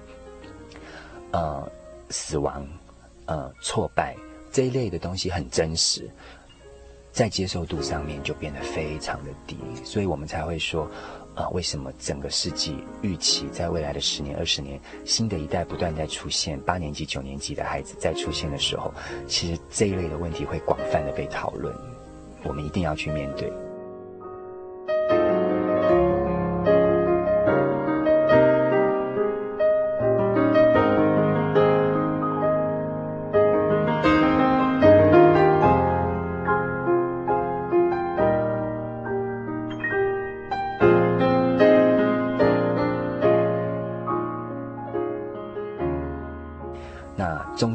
[1.30, 1.66] 呃
[2.10, 2.68] 死亡、
[3.24, 4.14] 呃挫败
[4.52, 6.10] 这一类的东西很真实，
[7.10, 10.87] 在接受度上面就变得非常的低，所以我们才会说。
[11.35, 18.92] 啊，为什么整个世纪预期在未来的十年、二十年，新的一代不断在出现，八年级、九年级的孩子在出现的时候，
[19.27, 21.75] 其实这一类的问题会广泛的被讨论，
[22.44, 23.53] 我们一定要去面对。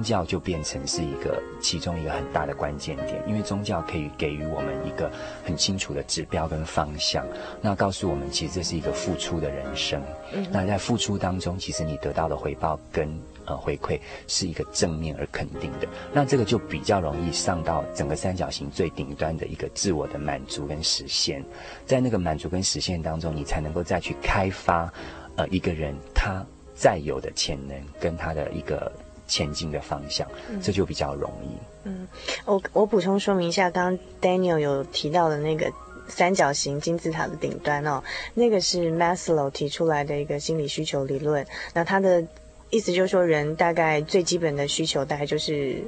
[0.09, 5.11] 教就变成是一个其中一个很大的关键点，因为宗教可以给予我们一个
[5.45, 7.23] 很清楚的指标跟方向，
[7.61, 10.01] 那告诉我们其实这是一个付出的人生。
[10.33, 13.07] 嗯，那在付出当中，其实你得到的回报跟
[13.45, 21.43] 呃回馈是一个正面而肯定的，那这个就比较容易上到整个三角形最顶端的一个自我的满足跟实现，
[21.85, 24.91] 在那个满足跟实现当中，你才能够再去开发
[25.35, 26.43] 呃一个人他
[26.73, 28.91] 再有的潜能跟他的一个。
[29.29, 30.27] 前进的方向，
[30.61, 31.47] 这就比较容易。
[31.85, 32.05] 嗯，
[32.43, 35.71] 我我补充说明一下，刚刚 Daniel 有提到的那个
[36.09, 41.45] 三角形金字塔的顶端哦，那个是 Maslow 提出来的一个心理需求理论。
[41.73, 42.25] 那他的
[42.69, 45.81] 意思就是说，人大概最基本的需求大概就是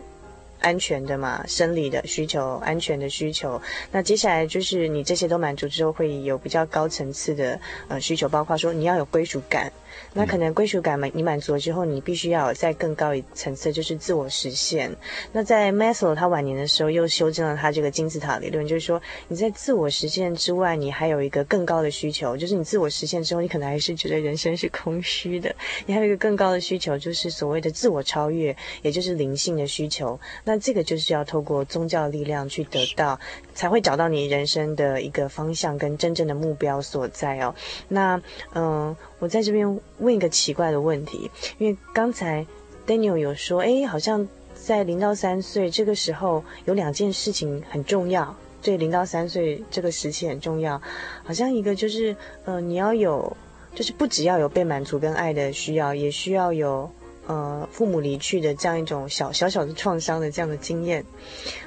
[0.61, 3.61] 安全的嘛，生理的需求、安全的需求。
[3.91, 9.73] 那接下来就是你这些都满足之后，会有比较高层次的呃需求，包括说你要有归属感。
[10.13, 14.95] 那可能归属感满你满足了之后，你必须要有再更高一层次，就是自我实现。
[15.31, 25.53] 那在 Maslow 他晚年的时候又修正了他这个金字塔理论，就是说你在自我实现之外，你还有一个更高的需求，就是你自我实现之后，你可能还是觉得人生是空虚的，
[25.85, 30.19] 你还有一个更高的需求，就是所谓的自我超越，也就是灵性的需求。
[30.43, 33.19] 那这个就是要透过宗教力量去得到，
[33.53, 37.53] 才会找到你人生的一个方向跟真正的目标所在哦。
[37.87, 38.21] 那
[38.53, 42.43] 嗯、我在这边问一个奇怪的问题，因为刚才
[42.87, 50.81] Daniel 有说，哎，好像在零到三岁这个时候有两件事情很重要，对，零到三岁这个时期很重要，
[51.23, 52.15] 好像一个就是，
[52.45, 53.37] 呃，你要有，
[53.75, 56.89] 就是不只要有被满足跟爱的需要，也需要有，
[57.27, 61.05] 呃，父母离去的这样一种小小小的创伤的这样的经验，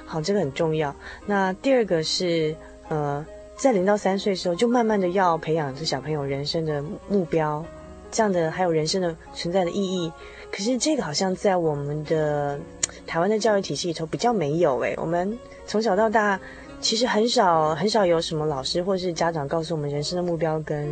[0.05, 0.93] 好，这个很重要。
[1.25, 2.57] 那第二个是，
[2.89, 3.25] 呃。
[3.57, 7.65] 在零到三岁的时候，就慢慢的要培养这小朋友人生的目标，
[8.11, 10.13] 这样的还有人生的存在的意义。
[10.51, 12.59] 可是这个好像在我们的
[13.07, 16.39] 台湾的教育体系里头比较没有诶，我们从小到大
[16.81, 20.89] 其实很少很少有什么老师或是家长告诉我们人生的目标跟。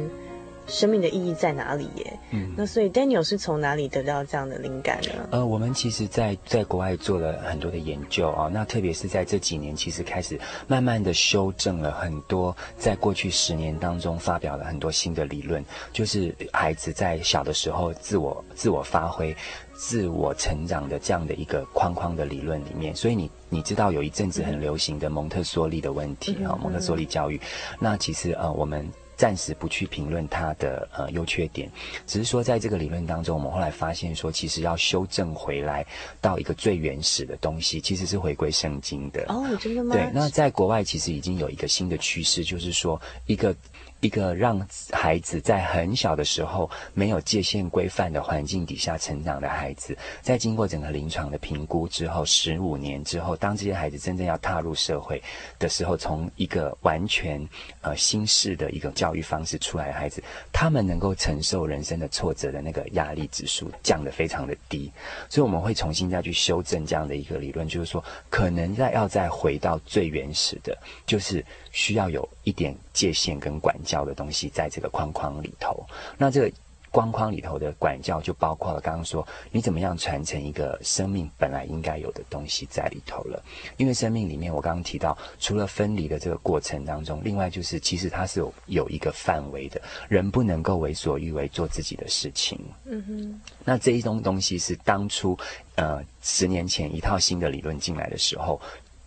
[0.72, 2.18] 生命的意义在哪里耶？
[2.30, 5.28] 嗯，那所以 Daniel 是从哪里得到这样的灵感呢？
[5.30, 15.62] 呃，我们其实在，在在国外做了很多的研究啊、哦，那特别是在这几年，其实开始慢慢的修正了很多，在过去十年当中发表了很多新的理论，
[15.92, 19.36] 就是孩子在小的时候自我自我发挥、
[19.74, 22.96] 自我成长的这样的一个框框的理论里面。
[22.96, 27.38] 所以你你知道有一阵子很流行的蒙特梭利的问题啊、嗯哦，蒙特梭利教育，
[27.78, 28.88] 那其实呃我们。
[29.22, 31.70] 暂时不去评论它的呃优缺点，
[32.08, 35.86] 只是说在这个理论当中，我们后来发现说，其实要修正回来
[36.20, 39.24] 到一个最原始的东西，其实是回归圣经的。
[39.28, 39.94] 哦，真的吗？
[39.94, 43.54] 对，那在国外其实已经有一个新的趋势，就是说一个。
[44.02, 55.22] 一个让孩子在很小的时候没有界限规范的环境底下成长的孩子，在经过整个临床的评估之后，十五年之后，当这些孩子真正要踏入社会
[55.56, 57.48] 的时候，从一个完全
[57.80, 60.20] 呃新式的一个教育方式出来的孩子，
[60.52, 64.90] 他们能够承受人生的挫折的那个压力指数降得非常的低，
[65.28, 70.76] 所以我们会重新再去修正这样的一个理论，就是说可能再要再回到最原始的，
[71.06, 74.02] 就是需要有一点界限跟管教。
[74.02, 75.86] 的东西在这个框框里头，
[76.18, 76.52] 那这个
[76.90, 83.40] 框框里头的管教就包括了刚刚说你怎么样传承一个生命本来应该有的东西在里头了。
[83.76, 92.58] 因为生命里面我刚刚提到，除了分离的这个过程当中，另外就是其实它是有有一个范围的，人不能够为所欲为做自己的事情。
[92.86, 95.38] 嗯哼，那这一种东西是当初
[95.76, 98.60] 呃十年前一套新的理论进来的时候。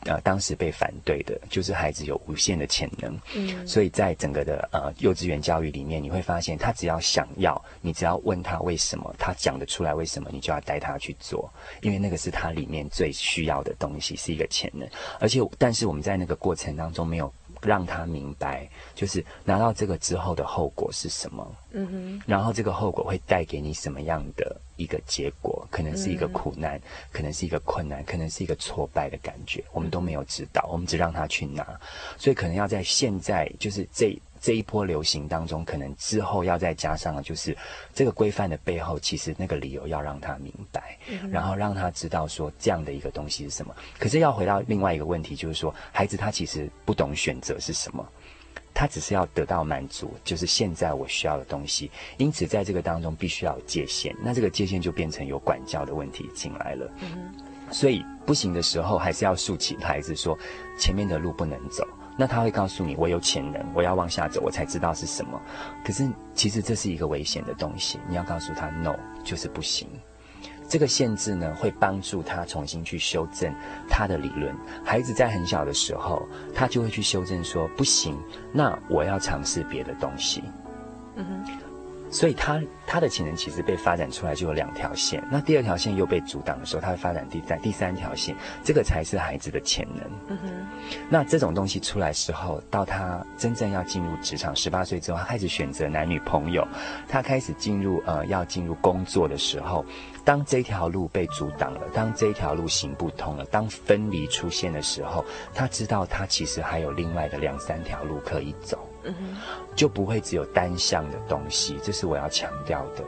[0.06, 11.52] 呃，当时被反对的就是孩子有无限的潜能，嗯，所以在整个的呃幼稚园教育里面，你会发现他只要想要，你只要问他为什么，他讲得出来为什么，你就要带他去做，
[11.82, 14.88] 因为那个是他里面最需要的东西，是一个潜能。
[15.20, 17.34] 而且，但是我们在那个过程当中没有。
[17.66, 21.56] 让他明白，就是拿到这个之后的后果是什么。
[21.72, 22.22] 嗯哼。
[22.26, 25.68] 然后这个后果会带给你什么样的一个结果？
[25.70, 29.64] 可能是一个苦难，嗯、可能是一个困难，可能是一个挫败的感觉。
[29.72, 31.66] 我们都没有知道，我们只让他去拿。
[32.18, 34.18] 所以可能要在现在，就是这。
[34.46, 37.58] 这一波流行当中，可能之后要再加上的就是
[37.96, 41.00] 这个规范的背后，其实那个理由要让他明白，
[41.32, 43.76] 然后让他知道说这样的一个东西是什么。
[43.98, 48.08] 可是要回到另外一个问题，就是说孩子他其实不懂选择是什么，
[48.72, 51.90] 他只是要得到满足，就是现在我需要的东西。
[52.18, 56.88] 因此在这个当中必须要有界限，那这个界限就变成有管教的问题进来了。
[57.72, 60.38] 所以不行的时候，还是要竖起牌子说
[60.78, 61.84] 前面的路不能走。
[62.18, 65.42] 那他会告诉你，我有潜能，我要往下走，我才知道是什么。
[65.86, 69.88] 可是其实这是一个危险的东西，你要告诉他 “no”，就是不行。
[70.68, 73.54] 这个限制呢，会帮助他重新去修正
[73.88, 74.56] 他的理论。
[74.84, 78.18] 孩子在很小的时候，他就会去修正说：“不行，
[78.52, 80.44] 那我要尝试别的东西。”
[81.16, 81.65] 嗯哼。
[82.16, 90.10] 所以他他的潜能其实被发展出来就有两条线，那第二条线又被阻挡的时候，他会发展第三第三条线，这个才是孩子的潜能。
[90.30, 90.68] 嗯哼。
[91.10, 96.66] 那这种东西出来时候，到他真正要进入职场，十八岁之后，他开始选择男女朋友，
[97.06, 99.86] 他开始进入呃要进入工作的时候，
[100.24, 108.85] 当这条路被阻挡了，当这条路行不通了，当分离出现的时候，他知道他其实还有另外的两三条路可以走。
[109.76, 113.04] 就不会只有单向的东西，这是我要强调的。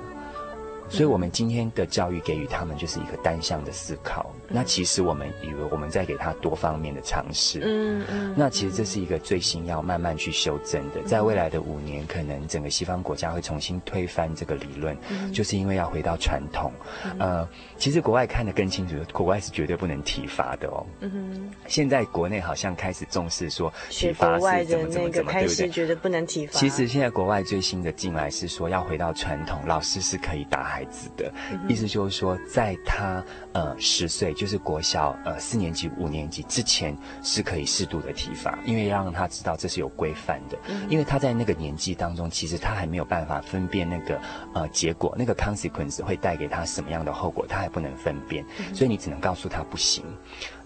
[0.89, 4.31] 所以我们今天的教育给予他们就是一个单向的思考。
[4.49, 7.61] 嗯、那其实我们以为我们在给他多方面的尝试。
[7.63, 8.33] 嗯嗯。
[8.37, 16.71] 那其实这是一个最新要慢慢去修正的，在未来的五年，可能整个西方国家会重新推翻这个理论，嗯、就是因为要回到传统。
[17.03, 20.85] 嗯、呃，其实国外看得更清楚，国外是绝对不能体罚的哦。
[21.01, 21.51] 嗯哼。
[21.67, 25.69] 现在国内好像开始重视说体罚是怎么怎么怎么，对不对？
[25.69, 26.57] 觉得不能体罚。
[26.57, 40.57] 其实现在国外最新的进来是说要回到传统，老师是可以打孩子的，嗯、意思就是说，在他呃十岁，就是国小呃四年级、五年级之前是可以适度的体罚，因为要让他知道这是有规范的。
[40.67, 44.21] 嗯、因为他在那个年纪当中，其实他还没有办法分辨那个
[44.53, 50.05] 呃结果，那个 consequence 会带给他什么样的后果，他还不能分辨，嗯、所以你只能告诉他不行。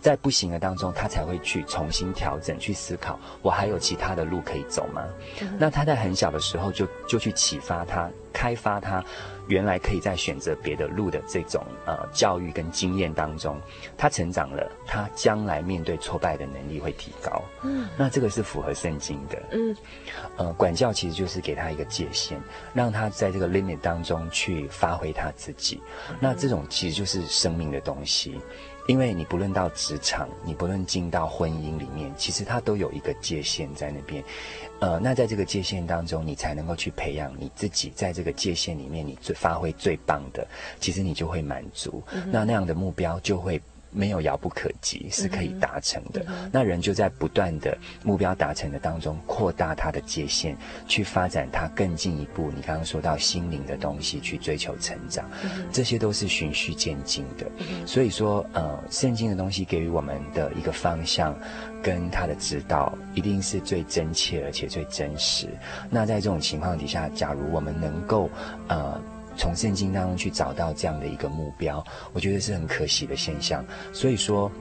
[0.01, 5.03] 在不行的当中，他才会去重新调整，去思考我还有其他的路可以走吗？
[5.41, 9.03] 嗯、那他在很小的时候就就去启发他，开发他
[9.47, 13.59] 原来可以在选择别的路的这种呃教育跟经验当中，
[13.97, 17.41] 他成长了，他将来面对挫败的能力会提高。
[17.63, 19.41] 嗯，那这个是符合圣经的。
[19.51, 19.75] 嗯，
[20.37, 22.39] 呃，管教其实就是给他一个界限，
[22.73, 25.81] 让他在这个 limit 当中去发挥他自己。
[26.09, 28.39] 嗯、那这种其实就是生命的东西。
[28.91, 34.21] 因为你不论到职场，你不论进到婚姻里面，其实它都有一个界限在那边，
[34.81, 40.45] 呃，那在这个界限当中，你才能够去培养你自己，在这个界限里面，你最发挥最棒的，
[40.81, 43.61] 其实你就会满足，嗯、那那样的目标就会。
[43.91, 46.25] 没有遥不可及，是可以达成的。
[46.27, 50.55] 嗯、那人就在不断的目标达成的当中，扩大他的界限，
[50.87, 52.51] 去发展他更进一步。
[52.55, 57.45] 你刚刚说到心灵的东西，去追求成长，嗯、这些都是循序渐进的。
[57.57, 61.37] 嗯、所以说，呃，圣经的东西给予我们的一个方向，
[61.83, 65.47] 跟他的指导，一定是最真切而且最真实。
[65.89, 68.29] 那在这种情况底下，假如我们能够，
[68.67, 69.01] 呃。
[69.35, 73.65] 从圣经当中去找到这样的一个目标，我觉得是很可惜的现象。
[73.93, 74.51] 所以说，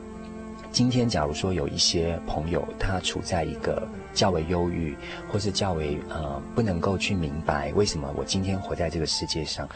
[0.72, 4.96] 今天假如说有一些朋友他处在一个较为忧郁，
[5.28, 9.68] 或是较为呃不能够去明白为什么我今天活在这个世界上，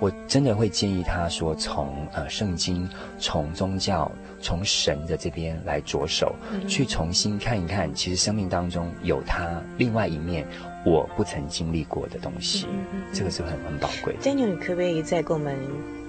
[0.00, 2.88] 我真的会建议他说从呃圣经、
[3.18, 10.44] 从宗教、从神的这边来着手，嗯、去重新看一看，其实生命当中有他另外一面。
[10.84, 14.14] 我不曾经历过的东西，嗯嗯嗯、这个是很很宝贵。
[14.22, 15.56] Daniel，你可不可以再给我们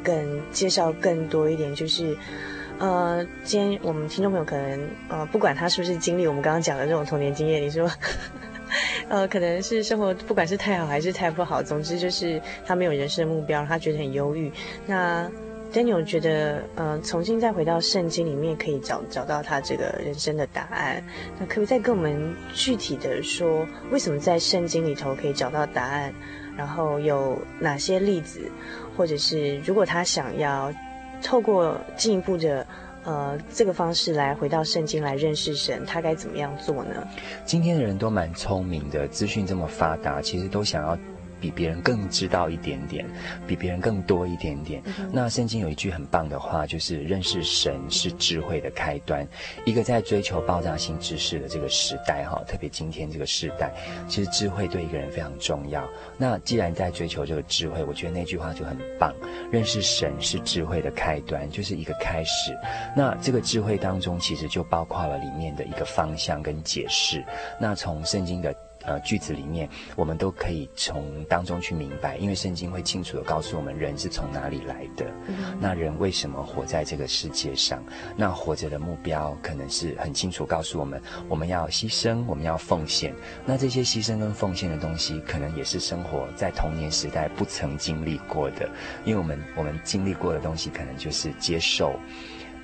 [0.04, 1.76] 更介绍更多一点？
[1.76, 2.16] 就是，
[2.80, 7.90] 呃，今天我们听众朋友可能呃，不管他是不是经历我们刚刚讲的这种童年经验，你说，
[9.10, 14.50] 呃，可能是生活不管是太好还是太不好，总之就是他没有人生的目标，他觉得很忧郁。
[14.88, 15.30] 那
[15.74, 21.02] Daniel 觉得，呃，重新再回到圣经里面，可以找找到他这个人生的答案。
[21.40, 26.14] 那可不可以再跟我们具体的说，为什么在圣经里头可以找到答案？
[26.58, 28.42] 然后有哪些例子，
[28.98, 30.74] 或者是如果他想要
[31.24, 32.68] 透过进一步的，
[33.06, 37.08] 呃，这个方式来回到圣经来认识神，他该怎么样做呢？
[37.46, 40.98] 今天的人都蛮聪明的，资讯这么发达，其实都想要。
[41.42, 43.04] 比别人更知道一点点，
[43.48, 44.82] 比别人更多一点点。
[44.86, 49.28] 嗯、那圣经有一句很棒的话，就是认识神是智慧的开端。
[49.66, 53.74] 一个在追求爆炸性知识的这个时代，哈，特别今天这个时代，
[54.08, 55.84] 其实智慧对一个人非常重要。
[56.18, 59.12] 那既然在追求这个智慧，我觉得那句话就很棒。
[59.52, 62.56] 认识神是智慧的开端，就是一个开始。
[62.96, 67.24] 那这个智慧当中，其实就包括了里面的一个方向跟解释。
[67.60, 68.56] 那从圣经的。
[68.84, 77.84] 呃，句子里面我们都可以从当中去明白，因为圣经会清楚的告诉我们人是从哪里来的，嗯、那人为什么活在这个世界上，
[78.16, 83.14] 那活着的目标可能是很清楚告诉我们，我们要牺牲，我们要奉献，
[83.46, 88.70] 那这些牺牲跟奉献的东西，可能也是生活在童年时代不曾经历过的，
[89.06, 92.00] 因为我们我们经历过的东西，可能就是接受，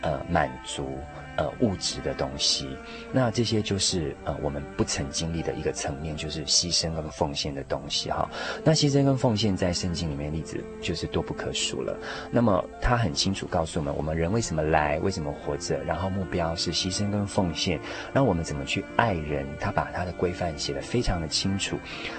[0.01, 0.97] 呃，满足。
[1.37, 2.67] 呃，物质的东西，
[3.11, 8.27] 那这些就是呃我们不曾经历的一个层面，就是牺牲跟奉献的东西哈。
[8.63, 11.95] 那牺牲跟奉献在圣经里面例子就是多不可数了。
[12.31, 17.79] 那么他很清楚告诉我们，我们人为什么来，为什么活着，然后目标是牺牲跟奉献。
[18.11, 19.45] 那我们怎么去爱人？
[19.59, 21.77] 他把他的规范写得非常的清楚。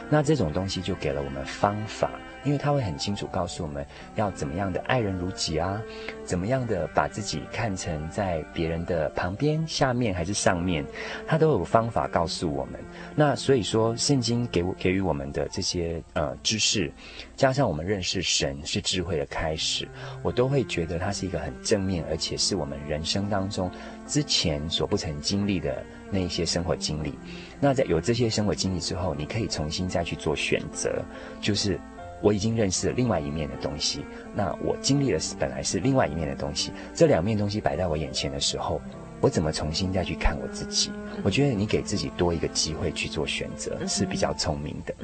[0.09, 2.09] 那这种东西就给了我们方法。
[2.45, 3.85] 因为他会很清楚告诉我们
[4.15, 5.81] 要怎么样的爱人如己啊，
[6.25, 10.85] 怎么样的把自己看成在别人的旁边、下面还是上面，
[11.27, 12.81] 他都有方法告诉我们。
[13.15, 16.91] 那所以说，圣经给我给予我们的这些呃知识，
[17.37, 19.87] 加上我们认识神是智慧的开始，
[20.23, 23.71] 我都会觉得它是一个很正面，而且是我们人生当中
[24.07, 27.13] 之前所不曾经历的那一些生活经历。
[27.61, 31.03] 那在有这些生活经历之后，你可以重新再去做选择，
[31.41, 31.79] 就是。
[32.21, 34.05] 我已经认识了另外一面的东西，
[34.35, 38.81] 那我经历了本来是另外一面的东西，这两面东西摆在我眼前的时候，
[39.21, 40.91] 我怎么重新再去看我自己？
[41.23, 44.95] 我觉得你给自己多一个机会去做选择是比较聪明的。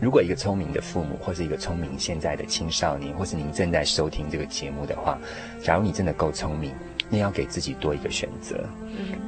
[0.00, 5.18] 如果一个聪明的父母，或是一个聪明现在的青少年，或是您正在收听这个节目的话，
[5.60, 6.72] 假如你真的够聪明，
[7.08, 8.64] 你要给自己多一个选择，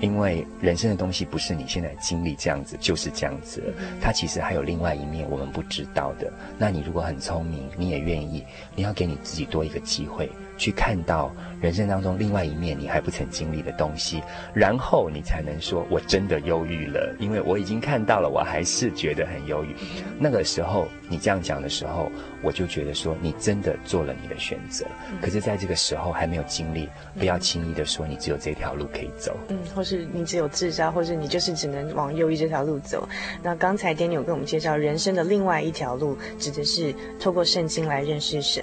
[0.00, 6.32] 因为人生的东西不是你现在经历这样子就是这样子，它其实还有另外一面我们不知道的。
[6.58, 8.44] 那你如果很聪明，你也愿意，
[8.76, 10.30] 你要给你自己多一个机会。
[10.60, 19.74] 去看到人生当中另外一面你还不曾经历的东西，然后你才能说我真的忧郁了，因为我已经看到了，我还是觉得很忧郁。
[20.18, 24.84] 那个时候你这样讲的时候，我就觉得说你真的做了你的选择。
[25.22, 26.86] 可是在这个时候还没有经历，
[27.18, 33.08] 不要轻易的说你只有这条路可以走，嗯，或是你只有自杀，或是你就是只能往忧郁这条路走。
[33.42, 38.62] 那刚才 Daniel 跟我们介绍人生的另外一条路，指的是透过圣经来认识神。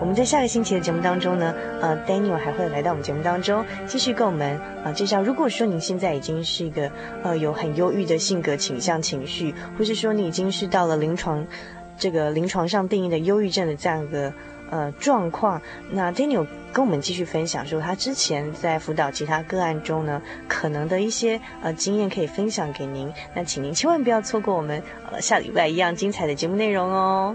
[0.00, 1.15] 我们在下个星期的节目当中。
[1.16, 5.22] 当中呢，呃，Daniel 还会来到我们节目当中，继续跟我们啊介绍。
[5.22, 6.90] 如果说您现在已经是一个
[7.22, 11.46] 呃有很忧郁的性格倾向情绪，或是说你已经是到了临床
[11.96, 14.30] 这个临床上定义的忧郁症的这样一个
[14.68, 23.10] 呃状况，那 Daniel 跟我们继续分享说，他之前在辅导其他个案中呢，可能的一些呃经验可以分享给您。
[23.34, 27.34] 那请您千万不要错过我们呃下礼拜一样精彩的节目内容哦。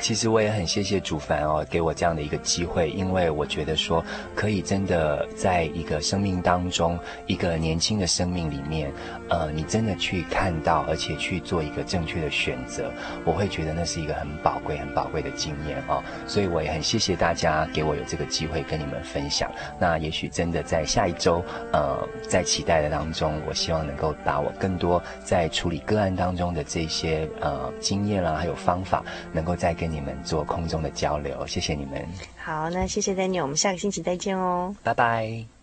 [0.00, 4.04] 其实我也很谢谢主凡哦，给我这样的一个机会，因为我觉得说
[4.34, 8.92] 可以真的在一个生命当中，一个年轻的生命里面，
[9.32, 12.92] 呃，你真的去看到，而且去做一个正确的选择，
[13.24, 16.04] 我会觉得那是一个很宝贵、很宝贵的经验哦。
[16.26, 19.50] 所以我也很谢谢大家给我有这个机会跟你们分享。
[19.80, 29.02] 那也许真的在下一周，呃，在期待的当中，我希望能够把我更多在处理个案当中的这些呃经验啦，还有方法，
[29.32, 32.06] 能够再跟你们做空中的交流，谢谢你们。
[32.36, 35.61] 好，那谢谢 Daniel，我们下个星期再见哦，拜拜。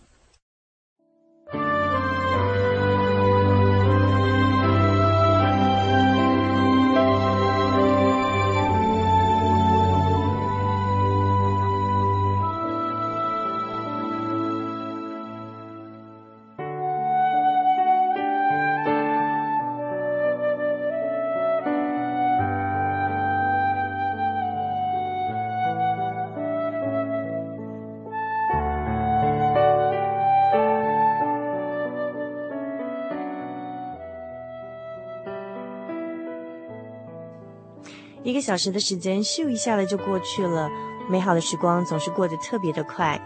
[38.50, 40.68] 小时的时间，咻一下子就过去了。
[41.08, 43.16] 美好的时光总是过得特别的快。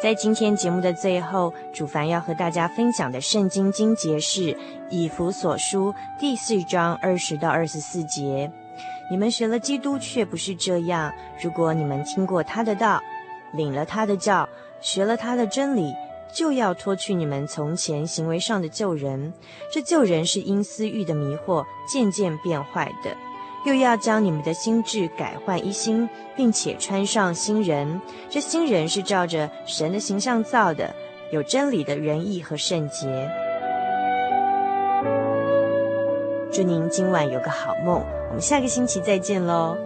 [0.00, 4.52] 在今天节目的最后，主凡要和大家分享的圣经经节是
[4.88, 8.48] 《以弗所书》第四章二十到二十四节。
[9.10, 11.12] 你们学了基督，却不是这样。
[11.42, 13.02] 如果你们听过他的道，
[13.52, 14.48] 领了他的教，
[14.80, 15.92] 学了他的真理。
[16.36, 19.32] 就要脱去你们从前行为上的旧人，
[19.72, 23.10] 这旧人是因私欲的迷惑渐渐变坏的；
[23.64, 26.06] 又要将你们的心智改换一新，
[26.36, 27.98] 并且穿上新人。
[28.28, 30.94] 这新人是照着神的形象造的，
[31.32, 33.06] 有真理的仁义和圣洁。
[36.52, 39.85] 祝您今晚有个好梦，我们下个星期再见喽。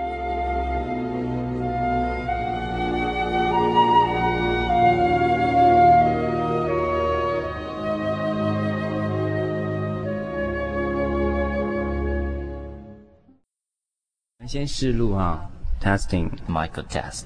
[14.81, 15.39] 试录啊
[15.79, 17.25] ，Testing，Michael Test。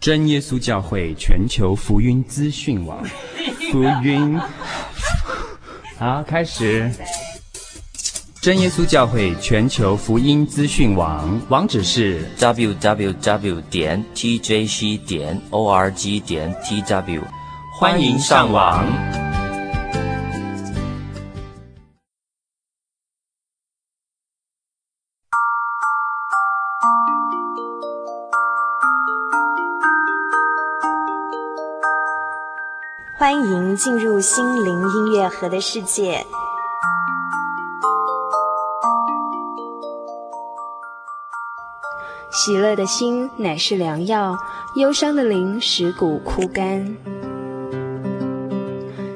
[0.00, 3.00] 真耶稣教会全球福音资讯网，
[3.70, 4.36] 福音。
[5.96, 6.90] 好，开始。
[8.42, 17.22] 真耶稣教会全球福音资讯网，网址是 www 点 tjc 点 org 点 tw，
[17.78, 18.84] 欢迎上网。
[33.76, 36.26] 进入心灵音乐盒的世界。
[42.30, 44.36] 喜乐的心乃是良药，
[44.74, 46.96] 忧伤的灵使骨枯干。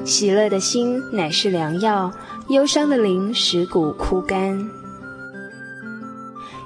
[0.05, 2.13] 喜乐的心乃是良药，
[2.49, 4.71] 忧伤的灵使骨枯干。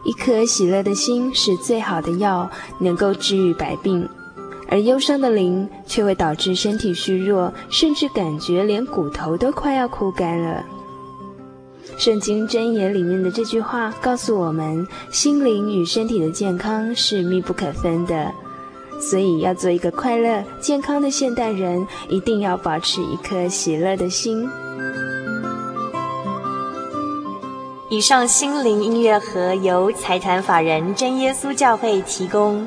[0.05, 4.09] 一颗喜乐的心是最好的药，能够治愈百病。
[4.72, 10.64] 而忧伤的灵却会导致身体虚弱，甚至感觉连骨头都快要枯干了。
[11.98, 18.32] 圣经箴言里面的这句话告诉我们，心灵与身体的健康是密不可分的，
[18.98, 24.48] 所以要做一个快乐健康的现代人，一定要保持一颗喜乐的心。
[27.90, 32.66] 以上心灵音乐盒由财团法人真耶稣教会提供。